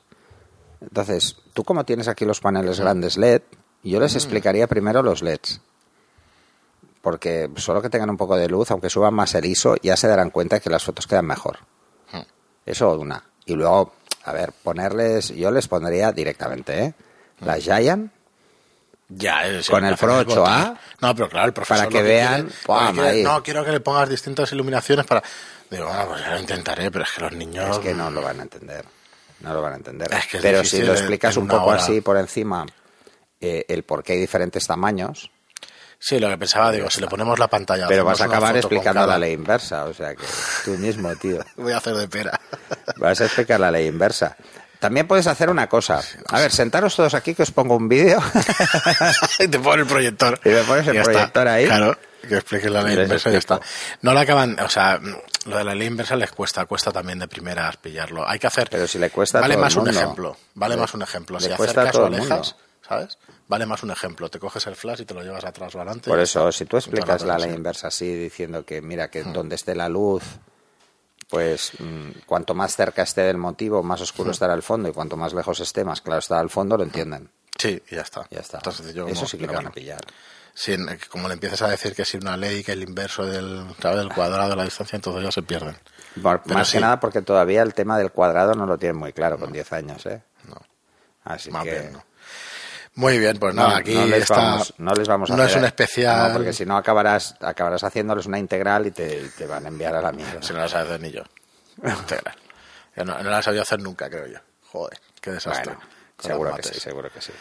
Entonces, 0.79 1.35
tú 1.51 1.65
como 1.65 1.83
tienes 1.83 2.07
aquí 2.07 2.23
los 2.23 2.39
paneles 2.39 2.79
grandes 2.79 3.17
LED, 3.17 3.41
yo 3.83 3.99
les 3.99 4.13
mm. 4.13 4.17
explicaría 4.17 4.67
primero 4.67 5.03
los 5.03 5.21
LEDs. 5.21 5.59
Porque 7.01 7.49
solo 7.55 7.81
que 7.81 7.89
tengan 7.89 8.09
un 8.09 8.17
poco 8.17 8.35
de 8.35 8.49
luz, 8.49 8.71
aunque 8.71 8.89
suban 8.89 9.13
más 9.13 9.33
el 9.35 9.45
ISO, 9.45 9.75
ya 9.81 9.95
se 9.95 10.07
darán 10.07 10.31
cuenta 10.31 10.59
que 10.59 10.69
las 10.69 10.83
fotos 10.83 11.07
quedan 11.07 11.25
mejor. 11.25 11.59
Mm. 12.11 12.21
Eso 12.65 12.97
una. 12.99 13.23
Y 13.45 13.53
luego, 13.55 13.93
a 14.25 14.33
ver, 14.33 14.51
ponerles, 14.63 15.29
yo 15.29 15.49
les 15.51 15.67
pondría 15.67 16.11
directamente, 16.11 16.83
¿eh? 16.83 16.93
La 17.39 17.55
mm. 17.55 17.61
Giant 17.61 18.11
ya, 19.09 19.41
con 19.67 19.83
el 19.83 19.97
Pro 19.97 20.21
8A. 20.21 20.77
No, 21.01 21.15
pero 21.15 21.29
claro, 21.29 21.47
el 21.47 21.53
profesor. 21.53 21.77
Para 21.77 21.89
que, 21.89 22.03
vean. 22.03 22.47
no, 23.23 23.41
quiero 23.41 23.65
que 23.65 23.71
le 23.71 23.79
pongas 23.79 24.07
distintas 24.07 24.51
iluminaciones 24.51 25.05
para. 25.05 25.23
Digo, 25.69 25.87
bueno, 25.87 26.07
pues 26.09 26.21
ya 26.21 26.33
lo 26.33 26.39
intentaré, 26.39 26.91
pero 26.91 27.03
es 27.03 27.11
que 27.11 27.21
los 27.21 27.31
niños. 27.33 27.77
Es 27.77 27.79
que 27.79 27.93
no 27.95 28.11
lo 28.11 28.21
van 28.21 28.39
a 28.39 28.43
entender. 28.43 28.85
No 29.39 29.53
lo 29.53 29.61
van 29.63 29.73
a 29.73 29.75
entender. 29.77 30.11
pero 30.41 30.63
si 30.63 30.83
lo 30.83 30.93
explicas 30.93 31.37
un 31.37 31.47
poco 31.47 31.71
así 31.71 32.01
por 32.01 32.17
encima, 32.17 32.65
eh, 33.41 33.65
el 33.67 33.83
por 33.83 34.03
qué 34.03 34.13
hay 34.13 34.19
diferentes 34.19 34.67
tamaños. 34.67 35.31
Sí, 36.01 36.17
lo 36.17 36.29
que 36.29 36.37
pensaba, 36.37 36.71
digo, 36.71 36.89
si 36.89 37.01
le 37.01 37.07
ponemos 37.07 37.37
la 37.37 37.49
pantalla. 37.49 37.85
Pero 37.87 38.05
vas 38.05 38.21
a 38.21 38.25
acabar 38.25 38.55
explicando 38.55 39.05
la 39.05 39.19
ley 39.19 39.33
inversa, 39.33 39.83
o 39.83 39.93
sea 39.93 40.15
que 40.15 40.23
tú 40.63 40.71
mismo, 40.77 41.13
tío. 41.17 41.43
Voy 41.57 41.73
a 41.73 41.77
hacer 41.77 41.93
de 41.95 42.07
pera. 42.07 42.39
Vas 42.95 43.19
a 43.19 43.25
explicar 43.25 43.59
la 43.59 43.69
ley 43.69 43.87
inversa. 43.87 44.37
También 44.79 45.07
puedes 45.07 45.27
hacer 45.27 45.49
una 45.49 45.67
cosa. 45.67 46.01
A 46.27 46.39
ver, 46.39 46.51
sentaros 46.51 46.95
todos 46.95 47.13
aquí 47.13 47.35
que 47.35 47.43
os 47.43 47.51
pongo 47.51 47.75
un 47.75 47.89
vídeo. 47.89 48.17
y 49.39 49.49
te 49.49 49.59
pones 49.59 49.85
el 49.85 49.91
proyector. 49.91 50.39
Y 50.45 50.49
me 50.49 50.63
pones 50.63 50.87
el 50.87 51.03
proyector 51.03 51.47
ahí. 51.49 51.65
Claro, 51.65 51.97
que 52.25 52.35
expliques 52.35 52.71
la 52.71 52.81
ley 52.81 52.97
inversa 52.97 53.29
y 53.29 53.33
ya 53.33 53.39
está. 53.39 53.59
No 54.01 54.13
la 54.13 54.21
acaban, 54.21 54.57
o 54.61 54.69
sea, 54.69 55.01
lo 55.45 55.57
de 55.57 55.63
la 55.65 55.75
ley 55.75 55.87
inversa 55.87 56.15
les 56.15 56.31
cuesta, 56.31 56.65
cuesta 56.65 56.93
también 56.93 57.19
de 57.19 57.27
primeras 57.27 57.75
pillarlo. 57.75 58.25
Hay 58.25 58.39
que 58.39 58.47
hacer. 58.47 58.69
Pero 58.71 58.87
si 58.87 58.99
le 58.99 59.09
cuesta 59.09 59.41
Vale 59.41 59.57
más 59.57 59.75
un 59.75 59.89
ejemplo. 59.89 60.37
Vale 60.53 60.77
más 60.77 60.93
un 60.93 61.01
ejemplo. 61.01 61.41
Si 61.41 61.51
acercas 61.51 61.95
o 61.95 62.05
alejas, 62.05 62.55
¿sabes? 62.87 63.17
Vale 63.49 63.65
más 63.65 63.83
un 63.83 63.91
ejemplo. 63.91 64.29
Te 64.29 64.39
coges 64.39 64.65
el 64.67 64.75
flash 64.75 65.01
y 65.01 65.05
te 65.05 65.13
lo 65.13 65.21
llevas 65.21 65.43
atrás 65.43 65.75
o 65.75 65.79
adelante. 65.79 66.09
Por 66.09 66.19
eso, 66.19 66.51
si 66.51 66.65
tú 66.65 66.77
explicas 66.77 67.23
la 67.23 67.37
ley 67.37 67.53
inversa 67.53 67.87
así, 67.87 68.13
diciendo 68.13 68.63
que 68.63 68.81
mira, 68.81 69.09
que 69.09 69.23
hmm. 69.23 69.33
donde 69.33 69.55
esté 69.55 69.75
la 69.75 69.89
luz 69.89 70.23
pues 71.29 71.73
mm, 71.79 72.25
cuanto 72.25 72.55
más 72.55 72.75
cerca 72.75 73.03
esté 73.03 73.21
del 73.21 73.37
motivo, 73.37 73.83
más 73.83 74.01
oscuro 74.01 74.31
estará 74.31 74.53
el 74.55 74.63
fondo 74.63 74.89
y 74.89 74.91
cuanto 74.91 75.15
más 75.15 75.33
lejos 75.33 75.59
esté, 75.59 75.85
más 75.85 76.01
claro 76.01 76.19
estará 76.19 76.41
el 76.41 76.49
fondo, 76.49 76.75
lo 76.75 76.83
entienden. 76.83 77.29
Sí, 77.55 77.81
y 77.89 77.95
ya 77.95 78.01
está. 78.01 78.27
Ya 78.31 78.39
está. 78.39 78.59
Eso 78.67 79.27
sí 79.27 79.37
que 79.37 79.45
lo 79.45 79.53
van 79.53 79.67
a 79.67 79.71
pillar. 79.71 80.01
Si, 80.55 80.75
como 81.09 81.27
le 81.27 81.35
empiezas 81.35 81.61
a 81.61 81.69
decir 81.69 81.93
que 81.93 82.03
si 82.03 82.17
una 82.17 82.35
ley, 82.35 82.63
que 82.63 82.71
el 82.71 82.81
inverso 82.81 83.25
del, 83.25 83.67
del 83.77 84.09
cuadrado 84.09 84.49
de 84.49 84.55
la 84.55 84.63
distancia, 84.63 84.95
entonces 84.95 85.23
ya 85.23 85.31
se 85.31 85.43
pierden. 85.43 85.77
más 86.15 86.71
que 86.71 86.79
nada 86.79 86.99
porque 86.99 87.21
todavía 87.21 87.61
el 87.61 87.75
tema 87.75 87.97
del 87.97 88.11
cuadrado 88.11 88.55
no 88.55 88.65
lo 88.65 88.77
tienen 88.77 88.97
muy 88.97 89.13
claro 89.13 89.37
con 89.37 89.53
10 89.53 89.73
años, 89.73 90.05
¿eh? 90.07 90.23
No. 90.47 90.55
Así 91.23 91.51
que... 91.51 91.91
Muy 92.99 93.17
bien, 93.17 93.37
pues 93.37 93.55
nada, 93.55 93.77
aquí 93.77 93.93
no 93.93 94.05
les, 94.05 94.27
vamos, 94.27 94.73
no 94.77 94.93
les 94.93 95.07
vamos 95.07 95.31
a 95.31 95.37
No 95.37 95.43
es 95.45 95.55
un 95.55 95.63
especial. 95.63 96.33
porque 96.33 96.51
si 96.51 96.65
no 96.65 96.75
acabarás, 96.75 97.33
acabarás 97.39 97.81
haciéndoles 97.81 98.25
una 98.25 98.37
integral 98.37 98.87
y 98.87 98.91
te, 98.91 99.29
te 99.37 99.47
van 99.47 99.63
a 99.63 99.69
enviar 99.69 99.95
a 99.95 100.01
la 100.01 100.11
mierda. 100.11 100.41
Si 100.41 100.51
no 100.51 100.59
la 100.59 100.67
sabes 100.67 100.89
hacer 100.89 100.99
ni 100.99 101.09
yo. 101.09 101.23
Integral. 101.77 102.35
no, 102.97 103.23
no 103.23 103.29
la 103.29 103.39
he 103.39 103.43
sabido 103.43 103.61
hacer 103.63 103.79
nunca, 103.79 104.09
creo 104.09 104.27
yo. 104.27 104.39
Joder, 104.73 104.99
qué 105.21 105.31
desastre. 105.31 105.77
seguro 106.17 106.53
que 106.57 106.63
sí, 106.63 106.77
seguro 106.77 107.09
que 107.09 107.21
sí. 107.21 107.31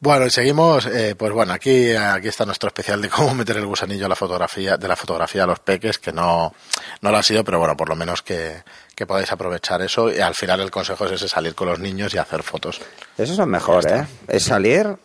Bueno, 0.00 0.26
y 0.26 0.30
seguimos, 0.30 0.86
eh, 0.86 1.16
pues 1.18 1.32
bueno, 1.32 1.52
aquí, 1.52 1.92
aquí 1.92 2.28
está 2.28 2.44
nuestro 2.44 2.68
especial 2.68 3.02
de 3.02 3.08
cómo 3.08 3.34
meter 3.34 3.56
el 3.56 3.66
gusanillo 3.66 4.06
a 4.06 4.08
la 4.08 4.14
fotografía, 4.14 4.76
de 4.76 4.86
la 4.86 4.94
fotografía 4.94 5.42
a 5.42 5.46
los 5.46 5.58
peques, 5.58 5.98
que 5.98 6.12
no, 6.12 6.54
no 7.00 7.10
lo 7.10 7.16
ha 7.16 7.22
sido, 7.22 7.42
pero 7.42 7.58
bueno, 7.58 7.76
por 7.76 7.88
lo 7.88 7.96
menos 7.96 8.22
que, 8.22 8.62
que 8.94 9.06
podáis 9.06 9.32
aprovechar 9.32 9.82
eso 9.82 10.12
y 10.12 10.20
al 10.20 10.36
final 10.36 10.60
el 10.60 10.70
consejo 10.70 11.04
es 11.06 11.12
ese, 11.12 11.26
salir 11.26 11.56
con 11.56 11.68
los 11.68 11.80
niños 11.80 12.14
y 12.14 12.18
hacer 12.18 12.44
fotos. 12.44 12.80
Eso 13.16 13.32
es 13.32 13.38
lo 13.38 13.46
mejor, 13.46 13.90
¿eh? 13.90 14.06
Es 14.28 14.44
salir 14.44 14.96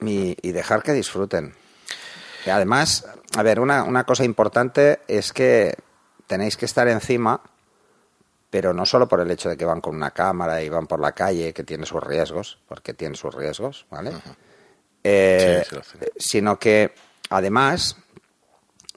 y, 0.00 0.34
y, 0.40 0.52
dejar 0.52 0.82
que 0.82 0.92
disfruten. 0.92 1.54
Y 2.46 2.50
además, 2.50 3.04
a 3.36 3.42
ver, 3.42 3.60
una, 3.60 3.82
una 3.82 4.04
cosa 4.04 4.24
importante 4.24 5.00
es 5.08 5.34
que 5.34 5.76
tenéis 6.26 6.56
que 6.56 6.64
estar 6.64 6.88
encima 6.88 7.42
pero 8.52 8.74
no 8.74 8.84
solo 8.84 9.08
por 9.08 9.18
el 9.20 9.30
hecho 9.30 9.48
de 9.48 9.56
que 9.56 9.64
van 9.64 9.80
con 9.80 9.96
una 9.96 10.10
cámara 10.10 10.62
y 10.62 10.68
van 10.68 10.86
por 10.86 11.00
la 11.00 11.12
calle, 11.12 11.54
que 11.54 11.64
tiene 11.64 11.86
sus 11.86 12.02
riesgos, 12.02 12.58
porque 12.68 12.92
tiene 12.92 13.16
sus 13.16 13.34
riesgos, 13.34 13.86
¿vale? 13.88 14.12
Eh, 15.02 15.64
sino 16.18 16.58
que 16.58 16.92
además 17.30 17.96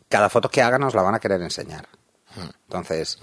cada 0.09 0.27
foto 0.27 0.49
que 0.49 0.61
hagan 0.61 0.83
os 0.83 0.93
la 0.93 1.03
van 1.03 1.15
a 1.15 1.21
querer 1.21 1.41
enseñar. 1.41 1.87
Entonces, 2.65 3.17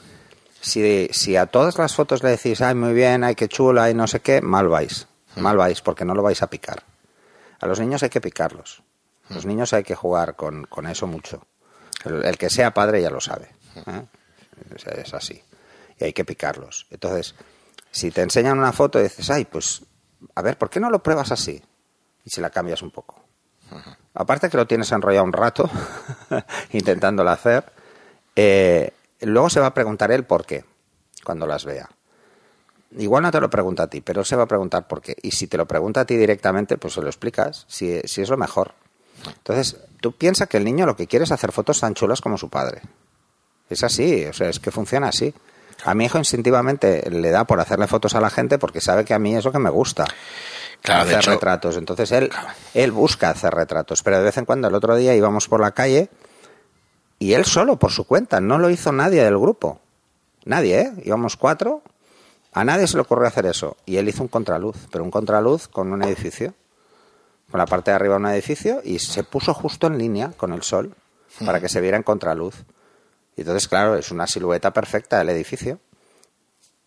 si, 0.62 1.06
si, 1.12 1.36
a 1.36 1.44
todas 1.44 1.76
las 1.76 1.94
fotos 1.94 2.22
le 2.22 2.30
decís, 2.30 2.62
ay, 2.62 2.76
muy 2.76 2.94
bien, 2.94 3.24
ay, 3.24 3.34
qué 3.34 3.46
chula, 3.46 3.90
y 3.90 3.94
no 3.94 4.06
sé 4.06 4.20
qué, 4.20 4.40
mal 4.40 4.68
vais. 4.68 5.06
Mal 5.36 5.58
vais, 5.58 5.82
porque 5.82 6.06
no 6.06 6.14
lo 6.14 6.22
vais 6.22 6.40
a 6.40 6.48
picar. 6.48 6.82
A 7.60 7.66
los 7.66 7.78
niños 7.78 8.02
hay 8.04 8.08
que 8.08 8.22
picarlos. 8.22 8.82
Los 9.28 9.44
niños 9.44 9.74
hay 9.74 9.82
que 9.82 9.94
jugar 9.94 10.34
con, 10.34 10.64
con 10.64 10.86
eso 10.86 11.06
mucho. 11.06 11.46
El, 12.06 12.38
que 12.38 12.48
sea 12.48 12.72
padre 12.72 13.02
ya 13.02 13.10
lo 13.10 13.20
sabe. 13.20 13.50
¿eh? 13.86 14.06
es 14.96 15.12
así 15.12 15.42
y 16.02 16.06
hay 16.06 16.12
que 16.12 16.24
picarlos. 16.24 16.86
Entonces, 16.90 17.34
si 17.90 18.10
te 18.10 18.22
enseñan 18.22 18.58
una 18.58 18.72
foto 18.72 18.98
y 18.98 19.04
dices, 19.04 19.30
ay, 19.30 19.44
pues, 19.44 19.82
a 20.34 20.42
ver, 20.42 20.58
¿por 20.58 20.68
qué 20.68 20.80
no 20.80 20.90
lo 20.90 21.02
pruebas 21.02 21.30
así? 21.30 21.62
Y 22.24 22.30
si 22.30 22.40
la 22.40 22.50
cambias 22.50 22.82
un 22.82 22.90
poco. 22.90 23.22
Aparte 24.14 24.50
que 24.50 24.56
lo 24.56 24.66
tienes 24.66 24.90
enrollado 24.92 25.24
un 25.24 25.32
rato, 25.32 25.70
intentándolo 26.72 27.30
hacer, 27.30 27.72
eh, 28.36 28.92
luego 29.20 29.48
se 29.48 29.60
va 29.60 29.66
a 29.66 29.74
preguntar 29.74 30.10
él 30.10 30.24
por 30.24 30.44
qué, 30.44 30.64
cuando 31.24 31.46
las 31.46 31.64
vea. 31.64 31.88
Igual 32.98 33.22
no 33.22 33.30
te 33.30 33.40
lo 33.40 33.48
pregunta 33.48 33.84
a 33.84 33.86
ti, 33.86 34.00
pero 34.02 34.24
se 34.24 34.36
va 34.36 34.42
a 34.42 34.48
preguntar 34.48 34.86
por 34.86 35.00
qué. 35.00 35.16
Y 35.22 35.30
si 35.30 35.46
te 35.46 35.56
lo 35.56 35.66
pregunta 35.66 36.00
a 36.00 36.04
ti 36.04 36.16
directamente, 36.16 36.76
pues 36.76 36.94
se 36.94 37.00
lo 37.00 37.06
explicas, 37.06 37.64
si, 37.68 38.00
si 38.04 38.20
es 38.20 38.28
lo 38.28 38.36
mejor. 38.36 38.74
Entonces, 39.26 39.78
tú 40.00 40.12
piensas 40.12 40.48
que 40.48 40.58
el 40.58 40.64
niño 40.64 40.84
lo 40.84 40.96
que 40.96 41.06
quiere 41.06 41.24
es 41.24 41.32
hacer 41.32 41.52
fotos 41.52 41.80
tan 41.80 41.94
chulas 41.94 42.20
como 42.20 42.36
su 42.36 42.50
padre. 42.50 42.82
Es 43.70 43.82
así, 43.84 44.26
o 44.26 44.32
sea, 44.34 44.50
es 44.50 44.60
que 44.60 44.70
funciona 44.70 45.08
así. 45.08 45.32
A 45.84 45.94
mi 45.94 46.04
hijo 46.04 46.18
instintivamente 46.18 47.08
le 47.10 47.30
da 47.30 47.44
por 47.44 47.60
hacerle 47.60 47.86
fotos 47.86 48.14
a 48.14 48.20
la 48.20 48.30
gente 48.30 48.58
porque 48.58 48.80
sabe 48.80 49.04
que 49.04 49.14
a 49.14 49.18
mí 49.18 49.34
es 49.34 49.44
lo 49.44 49.52
que 49.52 49.58
me 49.58 49.70
gusta. 49.70 50.06
hacer 50.84 51.24
retratos. 51.24 51.76
Entonces 51.76 52.10
él, 52.12 52.30
él 52.74 52.90
busca 52.92 53.30
hacer 53.30 53.52
retratos. 53.54 54.02
Pero 54.02 54.18
de 54.18 54.24
vez 54.24 54.36
en 54.36 54.44
cuando, 54.44 54.68
el 54.68 54.74
otro 54.74 54.96
día 54.96 55.14
íbamos 55.14 55.48
por 55.48 55.60
la 55.60 55.72
calle 55.72 56.08
y 57.18 57.34
él 57.34 57.44
solo, 57.44 57.78
por 57.78 57.92
su 57.92 58.04
cuenta, 58.04 58.40
no 58.40 58.58
lo 58.58 58.68
hizo 58.68 58.90
nadie 58.90 59.22
del 59.22 59.38
grupo. 59.38 59.80
Nadie, 60.44 60.80
¿eh? 60.80 60.92
Íbamos 61.04 61.36
cuatro. 61.36 61.82
A 62.52 62.64
nadie 62.64 62.88
se 62.88 62.96
le 62.96 63.02
ocurrió 63.02 63.28
hacer 63.28 63.46
eso. 63.46 63.76
Y 63.86 63.96
él 63.96 64.08
hizo 64.08 64.22
un 64.22 64.28
contraluz, 64.28 64.76
pero 64.90 65.04
un 65.04 65.10
contraluz 65.12 65.68
con 65.68 65.92
un 65.92 66.02
edificio. 66.02 66.52
Con 67.48 67.58
la 67.58 67.66
parte 67.66 67.92
de 67.92 67.94
arriba 67.94 68.14
de 68.14 68.20
un 68.20 68.26
edificio 68.26 68.80
y 68.82 68.98
se 68.98 69.22
puso 69.22 69.54
justo 69.54 69.86
en 69.86 69.98
línea 69.98 70.32
con 70.36 70.52
el 70.52 70.62
sol 70.62 70.94
para 71.46 71.60
que 71.60 71.68
se 71.68 71.80
viera 71.80 71.96
en 71.96 72.02
contraluz. 72.02 72.64
Y 73.36 73.42
entonces, 73.42 73.68
claro, 73.68 73.96
es 73.96 74.10
una 74.10 74.26
silueta 74.26 74.72
perfecta 74.72 75.18
del 75.18 75.30
edificio. 75.30 75.80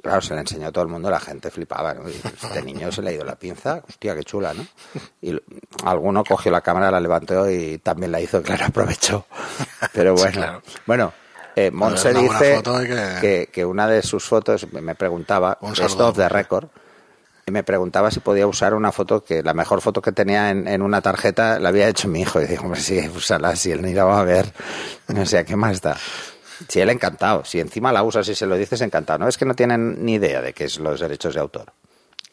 Claro, 0.01 0.21
se 0.21 0.36
le 0.36 0.41
enseñó 0.41 0.67
a 0.67 0.71
todo 0.71 0.84
el 0.84 0.89
mundo, 0.89 1.10
la 1.10 1.19
gente 1.19 1.49
flipaba. 1.49 1.95
Este 2.05 2.62
niño 2.62 2.91
se 2.91 3.01
le 3.01 3.10
ha 3.10 3.13
ido 3.13 3.25
la 3.25 3.36
pinza, 3.36 3.81
hostia, 3.88 4.15
qué 4.15 4.23
chula, 4.23 4.53
¿no? 4.53 4.65
Y 5.21 5.36
alguno 5.84 6.23
cogió 6.23 6.51
la 6.51 6.62
cámara, 6.62 6.91
la 6.91 6.99
levantó 6.99 7.49
y 7.49 7.79
también 7.79 8.12
la 8.12 8.21
hizo, 8.21 8.43
claro, 8.43 8.65
aprovechó. 8.65 9.25
Pero 9.93 10.13
bueno, 10.13 10.62
bueno, 10.86 11.13
eh, 11.55 11.71
Monse 11.71 12.13
dice 12.13 12.62
que... 13.21 13.49
Que, 13.51 13.65
una 13.65 13.88
de 13.88 14.03
sus 14.03 14.25
fotos, 14.25 14.71
me 14.71 14.93
preguntaba, 14.93 15.58
esto 15.75 16.12
de 16.12 16.29
récord, 16.29 16.67
y 17.47 17.51
me 17.51 17.63
preguntaba 17.63 18.10
si 18.10 18.19
podía 18.19 18.47
usar 18.47 18.73
una 18.73 18.91
foto 18.91 19.23
que 19.23 19.43
la 19.43 19.53
mejor 19.53 19.79
foto 19.79 20.01
que 20.01 20.12
tenía 20.12 20.49
en, 20.49 20.81
una 20.81 21.01
tarjeta 21.01 21.60
la 21.60 21.69
había 21.69 21.88
hecho 21.88 22.08
mi 22.08 22.21
hijo. 22.21 22.41
Y 22.41 22.47
digo, 22.47 22.63
hombre, 22.63 22.79
sí, 22.79 23.08
úsala, 23.08 23.55
si 23.55 23.71
él 23.71 23.84
ni 23.84 23.93
la 23.93 24.05
va 24.05 24.19
a 24.19 24.23
ver. 24.23 24.51
O 25.21 25.25
sea, 25.25 25.43
¿qué 25.43 25.55
más 25.55 25.81
da? 25.81 25.95
Si 26.69 26.79
él 26.79 26.89
encantado, 26.89 27.43
si 27.45 27.59
encima 27.59 27.91
la 27.91 28.03
usas 28.03 28.27
y 28.29 28.35
se 28.35 28.45
lo 28.45 28.55
dices, 28.55 28.81
encantado. 28.81 29.19
No 29.19 29.27
es 29.27 29.37
que 29.37 29.45
no 29.45 29.53
tienen 29.55 30.03
ni 30.05 30.13
idea 30.15 30.41
de 30.41 30.53
qué 30.53 30.65
es 30.65 30.77
los 30.79 30.99
derechos 30.99 31.33
de 31.33 31.39
autor. 31.41 31.73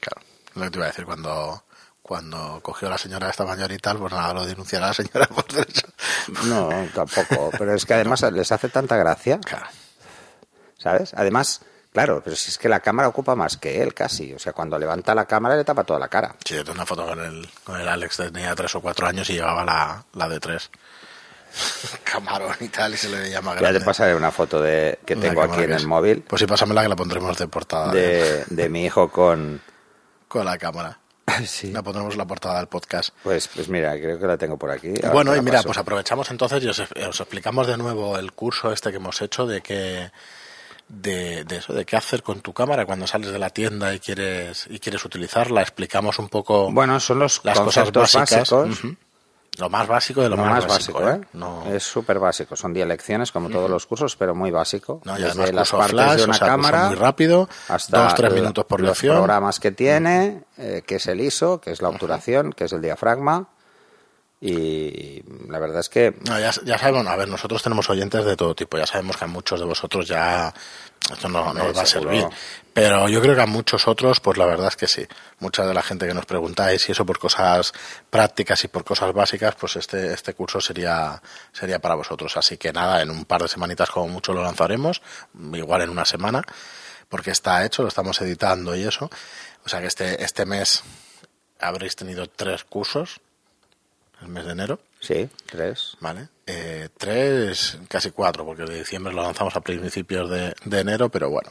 Claro, 0.00 0.20
lo 0.54 0.62
que 0.64 0.70
te 0.70 0.78
iba 0.78 0.86
a 0.86 0.88
decir 0.90 1.04
cuando, 1.04 1.64
cuando 2.02 2.60
cogió 2.62 2.88
la 2.88 2.98
señora 2.98 3.30
esta 3.30 3.44
mayor 3.44 3.72
y 3.72 3.78
tal, 3.78 3.98
pues 3.98 4.12
nada, 4.12 4.32
lo 4.34 4.46
denunciará 4.46 4.88
la 4.88 4.94
señora 4.94 5.26
por 5.26 5.46
derecho. 5.46 5.86
No, 6.44 6.68
tampoco. 6.94 7.50
Pero 7.56 7.74
es 7.74 7.84
que 7.84 7.94
además 7.94 8.22
les 8.32 8.52
hace 8.52 8.68
tanta 8.68 8.96
gracia. 8.96 9.38
Claro. 9.38 9.66
¿Sabes? 10.78 11.14
Además, 11.14 11.60
claro, 11.92 12.22
pero 12.24 12.34
si 12.34 12.50
es 12.50 12.58
que 12.58 12.68
la 12.68 12.80
cámara 12.80 13.08
ocupa 13.08 13.36
más 13.36 13.56
que 13.56 13.82
él 13.82 13.94
casi. 13.94 14.34
O 14.34 14.38
sea, 14.38 14.52
cuando 14.52 14.78
levanta 14.78 15.14
la 15.14 15.26
cámara 15.26 15.56
le 15.56 15.64
tapa 15.64 15.84
toda 15.84 15.98
la 16.00 16.08
cara. 16.08 16.34
Sí, 16.44 16.54
yo 16.54 16.64
tengo 16.64 16.74
una 16.74 16.86
foto 16.86 17.06
con 17.06 17.20
el, 17.20 17.48
con 17.64 17.80
el 17.80 17.88
Alex, 17.88 18.16
tenía 18.16 18.54
tres 18.54 18.74
o 18.74 18.80
cuatro 18.80 19.06
años 19.06 19.28
y 19.30 19.34
llevaba 19.34 19.64
la, 19.64 20.04
la 20.14 20.28
de 20.28 20.40
tres. 20.40 20.70
camarón 22.04 22.56
y 22.60 22.68
tal, 22.68 22.94
y 22.94 22.96
se 22.96 23.08
le 23.08 23.18
más 23.40 23.56
grande. 23.56 23.72
Ya 23.72 23.78
te 23.78 23.84
pasaré 23.84 24.14
una 24.14 24.30
foto 24.30 24.60
de 24.60 24.98
que 25.04 25.16
tengo 25.16 25.42
aquí 25.42 25.62
en 25.62 25.72
el 25.72 25.86
móvil. 25.86 26.22
Pues 26.22 26.40
sí, 26.40 26.46
pásamela 26.46 26.82
que 26.82 26.88
la 26.88 26.96
pondremos 26.96 27.36
de 27.38 27.48
portada. 27.48 27.92
De, 27.92 28.44
de 28.48 28.68
mi 28.68 28.84
hijo 28.84 29.08
con... 29.08 29.60
Con 30.28 30.46
la 30.46 30.56
cámara. 30.56 30.98
Sí. 31.46 31.70
La 31.70 31.82
pondremos 31.82 32.14
en 32.14 32.18
la 32.18 32.26
portada 32.26 32.58
del 32.58 32.66
podcast. 32.66 33.10
Pues, 33.22 33.48
pues 33.48 33.68
mira, 33.68 33.92
creo 33.94 34.18
que 34.18 34.26
la 34.26 34.36
tengo 34.36 34.56
por 34.56 34.70
aquí. 34.70 34.92
bueno, 35.12 35.34
y 35.36 35.40
mira, 35.40 35.62
pues 35.62 35.78
aprovechamos 35.78 36.30
entonces 36.30 36.62
y 36.64 36.68
os, 36.68 36.80
explicamos 37.20 37.66
de 37.66 37.76
nuevo 37.76 38.18
el 38.18 38.32
curso 38.32 38.72
este 38.72 38.90
que 38.90 38.96
hemos 38.96 39.20
hecho 39.22 39.46
de 39.46 39.60
que 39.60 40.10
de, 40.88 41.46
eso, 41.48 41.72
de 41.72 41.84
qué 41.84 41.96
hacer 41.96 42.22
con 42.22 42.40
tu 42.40 42.52
cámara 42.52 42.84
cuando 42.84 43.06
sales 43.06 43.32
de 43.32 43.38
la 43.38 43.50
tienda 43.50 43.94
y 43.94 44.00
quieres 44.00 44.66
y 44.68 44.78
quieres 44.78 45.04
utilizarla. 45.04 45.62
Explicamos 45.62 46.18
un 46.18 46.28
poco. 46.28 46.70
Bueno, 46.70 46.98
son 47.00 47.20
los 47.20 47.40
las 47.44 47.60
cosas 47.60 47.90
básicas. 47.92 48.52
Lo 49.58 49.68
más 49.68 49.86
básico 49.86 50.22
de 50.22 50.30
lo, 50.30 50.36
más, 50.38 50.66
básico, 50.66 51.06
¿eh? 51.06 51.20
¿eh? 51.34 51.76
Es 51.76 51.82
súper 51.82 52.18
básico. 52.18 52.56
Son 52.56 52.72
10 52.72 52.86
lecciones, 52.86 53.30
como 53.30 53.50
todos 53.50 53.68
los 53.68 53.84
cursos, 53.84 54.16
pero 54.16 54.34
muy 54.34 54.50
básico. 54.50 55.02
No, 55.04 55.14
Desde 55.14 55.52
las 55.52 55.70
partes 55.70 56.16
de 56.16 56.24
una 56.24 56.38
cámara 56.38 56.88
muy 56.88 56.96
rápido, 56.96 57.48
hasta 57.68 58.04
dos, 58.04 58.14
tres 58.14 58.32
minutos 58.32 58.64
por 58.64 58.80
los 58.80 58.98
programas 58.98 59.60
que 59.60 59.70
tiene, 59.70 60.44
eh, 60.56 60.82
que 60.86 60.94
es 60.94 61.06
el 61.06 61.20
ISO, 61.20 61.60
que 61.60 61.70
es 61.70 61.82
la 61.82 61.90
obturación, 61.90 62.52
que 62.52 62.64
es 62.64 62.72
el 62.72 62.80
diafragma. 62.80 63.48
Y 64.44 65.22
la 65.48 65.60
verdad 65.60 65.78
es 65.78 65.88
que... 65.88 66.16
No, 66.28 66.36
ya, 66.40 66.50
ya 66.64 66.76
sabemos, 66.76 67.06
a 67.06 67.14
ver, 67.14 67.28
nosotros 67.28 67.62
tenemos 67.62 67.88
oyentes 67.88 68.24
de 68.24 68.36
todo 68.36 68.56
tipo. 68.56 68.76
Ya 68.76 68.86
sabemos 68.86 69.16
que 69.16 69.24
a 69.24 69.28
muchos 69.28 69.60
de 69.60 69.66
vosotros 69.66 70.08
ya 70.08 70.52
esto 71.12 71.28
no, 71.28 71.54
nos 71.54 71.76
va 71.76 71.82
a 71.82 71.86
servir. 71.86 72.26
Pero 72.74 73.08
yo 73.08 73.20
creo 73.22 73.36
que 73.36 73.40
a 73.40 73.46
muchos 73.46 73.86
otros, 73.86 74.18
pues 74.18 74.38
la 74.38 74.46
verdad 74.46 74.66
es 74.66 74.74
que 74.74 74.88
sí. 74.88 75.06
Mucha 75.38 75.64
de 75.64 75.72
la 75.72 75.80
gente 75.80 76.08
que 76.08 76.14
nos 76.14 76.26
preguntáis 76.26 76.88
y 76.88 76.92
eso 76.92 77.06
por 77.06 77.20
cosas 77.20 77.72
prácticas 78.10 78.64
y 78.64 78.68
por 78.68 78.82
cosas 78.82 79.12
básicas, 79.12 79.54
pues 79.54 79.76
este, 79.76 80.12
este 80.12 80.34
curso 80.34 80.60
sería, 80.60 81.22
sería 81.52 81.78
para 81.78 81.94
vosotros. 81.94 82.36
Así 82.36 82.56
que 82.56 82.72
nada, 82.72 83.00
en 83.00 83.10
un 83.10 83.24
par 83.24 83.42
de 83.42 83.48
semanitas 83.48 83.90
como 83.90 84.08
mucho 84.08 84.32
lo 84.32 84.42
lanzaremos, 84.42 85.02
igual 85.54 85.82
en 85.82 85.90
una 85.90 86.04
semana, 86.04 86.42
porque 87.08 87.30
está 87.30 87.64
hecho, 87.64 87.82
lo 87.82 87.88
estamos 87.88 88.20
editando 88.20 88.74
y 88.74 88.82
eso. 88.82 89.08
O 89.64 89.68
sea 89.68 89.80
que 89.80 89.86
este, 89.86 90.24
este 90.24 90.46
mes 90.46 90.82
habréis 91.60 91.94
tenido 91.94 92.26
tres 92.26 92.64
cursos, 92.64 93.20
el 94.22 94.28
mes 94.28 94.44
de 94.44 94.52
enero. 94.52 94.78
Sí, 95.00 95.28
tres. 95.46 95.96
Vale. 96.00 96.28
Eh, 96.46 96.88
tres, 96.96 97.78
casi 97.88 98.10
cuatro, 98.10 98.44
porque 98.44 98.64
de 98.64 98.78
diciembre 98.78 99.12
lo 99.12 99.22
lanzamos 99.22 99.54
a 99.56 99.60
principios 99.60 100.30
de, 100.30 100.54
enero, 100.70 101.08
pero 101.08 101.30
bueno. 101.30 101.50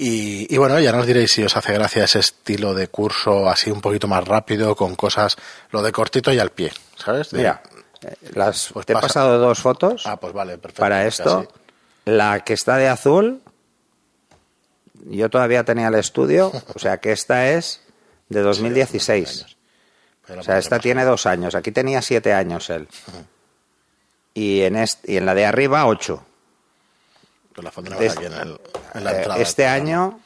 Y, 0.00 0.56
bueno, 0.56 0.78
ya 0.78 0.92
nos 0.92 1.06
diréis 1.06 1.32
si 1.32 1.42
os 1.42 1.56
hace 1.56 1.72
gracia 1.72 2.04
ese 2.04 2.20
estilo 2.20 2.72
de 2.72 2.86
curso 2.86 3.48
así 3.48 3.72
un 3.72 3.80
poquito 3.80 4.06
más 4.06 4.24
rápido, 4.24 4.76
con 4.76 4.94
cosas, 4.94 5.36
lo 5.72 5.82
de 5.82 5.90
cortito 5.90 6.32
y 6.32 6.38
al 6.38 6.50
pie, 6.50 6.72
¿sabes? 6.96 7.32
Mira, 7.32 7.60
eh, 8.02 8.14
las, 8.32 8.70
pues 8.72 8.86
te 8.86 8.92
he 8.92 8.96
pasado 8.96 9.38
dos 9.38 9.58
fotos 9.58 10.06
ah, 10.06 10.16
pues 10.20 10.32
vale, 10.32 10.56
perfecto, 10.56 10.80
para 10.80 11.04
esto. 11.04 11.48
La 12.04 12.44
que 12.44 12.52
está 12.52 12.76
de 12.76 12.86
azul, 12.86 13.42
yo 15.06 15.28
todavía 15.30 15.64
tenía 15.64 15.88
el 15.88 15.96
estudio, 15.96 16.52
o 16.74 16.78
sea 16.78 16.98
que 16.98 17.10
esta 17.10 17.50
es 17.50 17.80
de 18.28 18.42
2016. 18.42 19.57
O 20.36 20.42
sea, 20.42 20.58
esta 20.58 20.78
tiene 20.78 21.04
dos 21.04 21.26
años. 21.26 21.54
Aquí 21.54 21.72
tenía 21.72 22.02
siete 22.02 22.34
años 22.34 22.68
él. 22.70 22.88
Y 24.34 24.62
en, 24.62 24.84
y 25.04 25.16
en 25.16 25.26
la 25.26 25.34
de 25.34 25.46
arriba, 25.46 25.86
ocho. 25.86 26.24
Este, 27.98 28.26
eh, 28.26 29.26
este 29.38 29.66
año, 29.66 30.20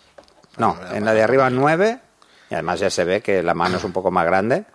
no, 0.58 0.78
en 0.92 1.04
la 1.04 1.14
de 1.14 1.22
arriba 1.22 1.48
nueve. 1.48 1.98
Y 2.50 2.54
además 2.54 2.80
ya 2.80 2.90
se 2.90 3.04
ve 3.04 3.22
que 3.22 3.42
la 3.42 3.54
mano 3.54 3.78
es 3.78 3.84
un 3.84 3.92
poco 3.92 4.10
más 4.10 4.26
grande. 4.26 4.66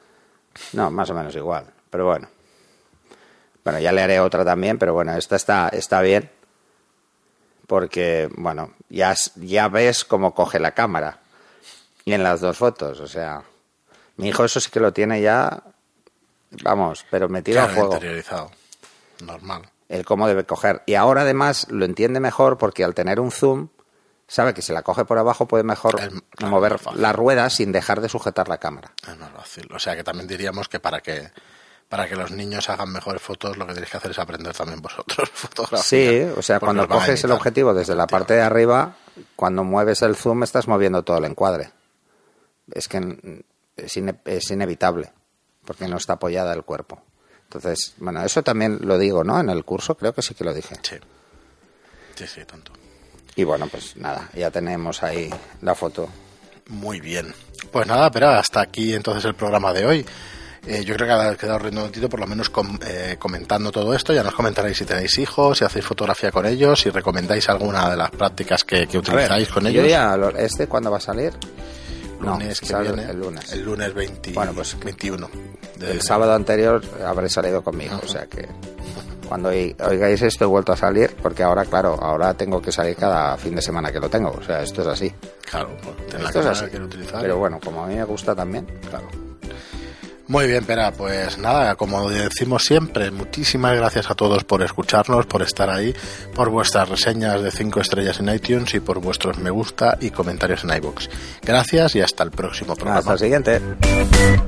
No, 0.73 0.89
más 0.89 1.09
o 1.11 1.13
menos 1.13 1.35
igual. 1.35 1.65
Pero 1.89 2.05
bueno. 2.05 2.27
Bueno, 3.63 3.79
ya 3.79 3.91
le 3.91 4.01
haré 4.01 4.19
otra 4.19 4.43
también, 4.43 4.79
pero 4.79 4.93
bueno, 4.93 5.15
esta 5.15 5.35
está, 5.35 5.69
está 5.69 6.01
bien. 6.01 6.31
Porque, 7.67 8.29
bueno, 8.35 8.73
ya, 8.89 9.13
ya 9.35 9.67
ves 9.67 10.05
cómo 10.05 10.33
coge 10.33 10.57
la 10.59 10.71
cámara. 10.71 11.19
Y 12.05 12.13
en 12.13 12.23
las 12.23 12.39
dos 12.39 12.57
fotos, 12.57 12.99
o 13.01 13.07
sea. 13.07 13.43
Mi 14.17 14.29
hijo 14.29 14.43
eso 14.43 14.59
sí 14.59 14.69
que 14.69 14.79
lo 14.79 14.91
tiene 14.93 15.21
ya, 15.21 15.63
vamos, 16.63 17.05
pero 17.09 17.29
metido 17.29 17.61
a 17.61 17.67
fuego. 17.67 17.93
interiorizado, 17.93 18.51
normal. 19.23 19.69
El 19.89 20.05
cómo 20.05 20.27
debe 20.27 20.43
coger. 20.43 20.81
Y 20.85 20.95
ahora 20.95 21.21
además 21.21 21.67
lo 21.69 21.85
entiende 21.85 22.19
mejor 22.19 22.57
porque 22.57 22.83
al 22.83 22.93
tener 22.93 23.19
un 23.19 23.31
zoom, 23.31 23.69
sabe 24.27 24.53
que 24.53 24.61
si 24.61 24.73
la 24.73 24.81
coge 24.81 25.05
por 25.05 25.17
abajo 25.17 25.47
puede 25.47 25.63
mejor 25.63 25.99
mover 26.41 26.79
la 26.95 27.13
rueda 27.13 27.49
sin 27.49 27.71
dejar 27.71 28.01
de 28.01 28.09
sujetar 28.09 28.49
la 28.49 28.57
cámara. 28.57 28.91
Es 29.07 29.17
más 29.17 29.31
fácil. 29.31 29.69
O 29.73 29.79
sea 29.79 29.95
que 29.95 30.03
también 30.03 30.27
diríamos 30.27 30.67
que 30.67 30.79
para 30.79 30.99
que 30.99 31.31
para 31.89 32.07
que 32.07 32.17
los 32.17 32.31
niños 32.31 32.69
hagan 32.69 32.91
mejores 32.91 33.21
fotos, 33.21 33.55
lo 33.55 33.65
que 33.65 33.73
tenéis 33.73 33.91
que 33.91 33.97
hacer 33.97 34.11
es 34.11 34.19
aprender 34.19 34.53
también 34.53 34.81
vosotros 34.81 35.29
fotografía. 35.33 35.83
Sí, 35.83 36.21
o 36.37 36.41
sea, 36.41 36.59
cuando 36.59 36.87
coges 36.87 37.23
el 37.23 37.31
objetivo 37.31 37.73
desde 37.73 37.95
la 37.95 38.07
parte 38.07 38.33
de 38.33 38.41
arriba, 38.41 38.95
cuando 39.37 39.63
mueves 39.63 40.01
el 40.01 40.15
zoom 40.17 40.43
estás 40.43 40.67
moviendo 40.67 41.03
todo 41.03 41.17
el 41.17 41.25
encuadre. 41.25 41.71
Es 42.73 42.89
que 42.89 43.45
es, 43.77 44.51
inevitable, 44.51 45.11
porque 45.63 45.87
no 45.87 45.97
está 45.97 46.13
apoyada 46.13 46.53
el 46.53 46.63
cuerpo. 46.63 47.01
Entonces, 47.43 47.93
bueno, 47.97 48.23
eso 48.23 48.43
también 48.43 48.79
lo 48.81 48.97
digo, 48.97 49.23
¿no? 49.23 49.39
En 49.39 49.49
el 49.49 49.63
curso 49.63 49.95
creo 49.95 50.13
que 50.13 50.21
sí 50.21 50.33
que 50.33 50.43
lo 50.43 50.53
dije. 50.53 50.75
Sí, 50.81 50.97
sí, 52.15 52.27
sí, 52.27 52.45
tanto. 52.45 52.73
Y 53.35 53.43
bueno, 53.43 53.67
pues 53.67 53.95
nada, 53.95 54.29
ya 54.33 54.51
tenemos 54.51 55.03
ahí 55.03 55.29
la 55.61 55.75
foto. 55.75 56.09
Muy 56.69 56.99
bien. 56.99 57.33
Pues 57.71 57.87
nada, 57.87 58.11
pero 58.11 58.29
hasta 58.29 58.61
aquí 58.61 58.93
entonces 58.93 59.23
el 59.25 59.35
programa 59.35 59.71
de 59.73 59.85
hoy. 59.85 60.05
Eh, 60.65 60.83
yo 60.83 60.95
creo 60.95 61.07
que 61.07 61.13
ha 61.13 61.35
quedado 61.37 61.59
redondito, 61.59 62.09
por 62.09 62.19
lo 62.19 62.27
menos 62.27 62.51
eh, 62.85 63.15
comentando 63.17 63.71
todo 63.71 63.93
esto. 63.93 64.11
Ya 64.13 64.23
nos 64.23 64.33
comentaréis 64.33 64.77
si 64.77 64.85
tenéis 64.85 65.17
hijos, 65.17 65.59
si 65.59 65.63
hacéis 65.63 65.85
fotografía 65.85 66.29
con 66.29 66.45
ellos, 66.45 66.81
si 66.81 66.89
recomendáis 66.89 67.47
alguna 67.47 67.89
de 67.89 67.95
las 67.95 68.11
prácticas 68.11 68.65
que, 68.65 68.85
utilizáis 68.97 69.47
con 69.47 69.65
ellos. 69.65 69.87
Ya, 69.87 70.17
¿Este 70.37 70.67
cuándo 70.67 70.91
va 70.91 70.97
a 70.97 71.01
salir? 71.01 71.31
Lunes 72.19 72.61
que 72.61 72.75
viene. 72.75 73.03
El 73.03 73.19
lunes. 73.19 73.51
El 73.53 73.63
lunes 73.63 73.93
20, 73.93 74.31
bueno, 74.33 74.53
pues 74.53 74.77
21. 74.79 75.29
el 75.81 76.01
sábado 76.01 76.33
anterior 76.33 76.81
habré 77.05 77.29
salido 77.29 77.63
conmigo, 77.63 77.99
o 78.03 78.07
sea 78.07 78.25
que 78.25 78.47
cuando 79.27 79.49
oigáis 79.49 80.21
esto 80.21 80.45
he 80.45 80.47
vuelto 80.47 80.71
a 80.71 80.77
salir, 80.77 81.15
porque 81.21 81.43
ahora, 81.43 81.65
claro, 81.65 81.97
ahora 82.01 82.33
tengo 82.33 82.61
que 82.61 82.71
salir 82.71 82.95
cada 82.95 83.35
fin 83.37 83.55
de 83.55 83.61
semana 83.61 83.91
que 83.91 83.99
lo 83.99 84.09
tengo, 84.09 84.31
o 84.31 84.43
sea, 84.43 84.61
esto 84.61 84.81
es 84.81 84.87
así. 84.87 85.13
Claro, 85.49 85.75
pues, 85.83 86.23
esto 86.23 86.39
es 86.39 86.45
así. 86.45 86.65
Pero 87.19 87.37
bueno, 87.37 87.59
como 87.63 87.83
a 87.83 87.87
mí 87.87 87.95
me 87.95 88.05
gusta 88.05 88.33
también. 88.33 88.65
Claro. 88.89 89.26
Muy 90.27 90.47
bien, 90.47 90.65
Pera, 90.65 90.91
pues 90.91 91.37
nada, 91.37 91.75
como 91.75 92.09
decimos 92.09 92.63
siempre, 92.63 93.11
muchísimas 93.11 93.75
gracias 93.77 94.11
a 94.11 94.15
todos 94.15 94.43
por 94.43 94.61
escucharnos, 94.61 95.25
por 95.25 95.41
estar 95.41 95.69
ahí, 95.69 95.93
por 96.35 96.49
vuestras 96.49 96.89
reseñas 96.89 97.41
de 97.41 97.49
5 97.49 97.79
estrellas 97.79 98.19
en 98.19 98.33
iTunes 98.33 98.73
y 98.73 98.81
por 98.81 98.99
vuestros 98.99 99.37
me 99.37 99.49
gusta 99.49 99.97
y 100.01 100.11
comentarios 100.11 100.65
en 100.65 100.75
iBox. 100.75 101.09
Gracias 101.41 101.95
y 101.95 102.01
hasta 102.01 102.23
el 102.23 102.31
próximo 102.31 102.75
programa. 102.75 102.99
Hasta 102.99 103.13
el 103.13 103.19
siguiente. 103.19 104.47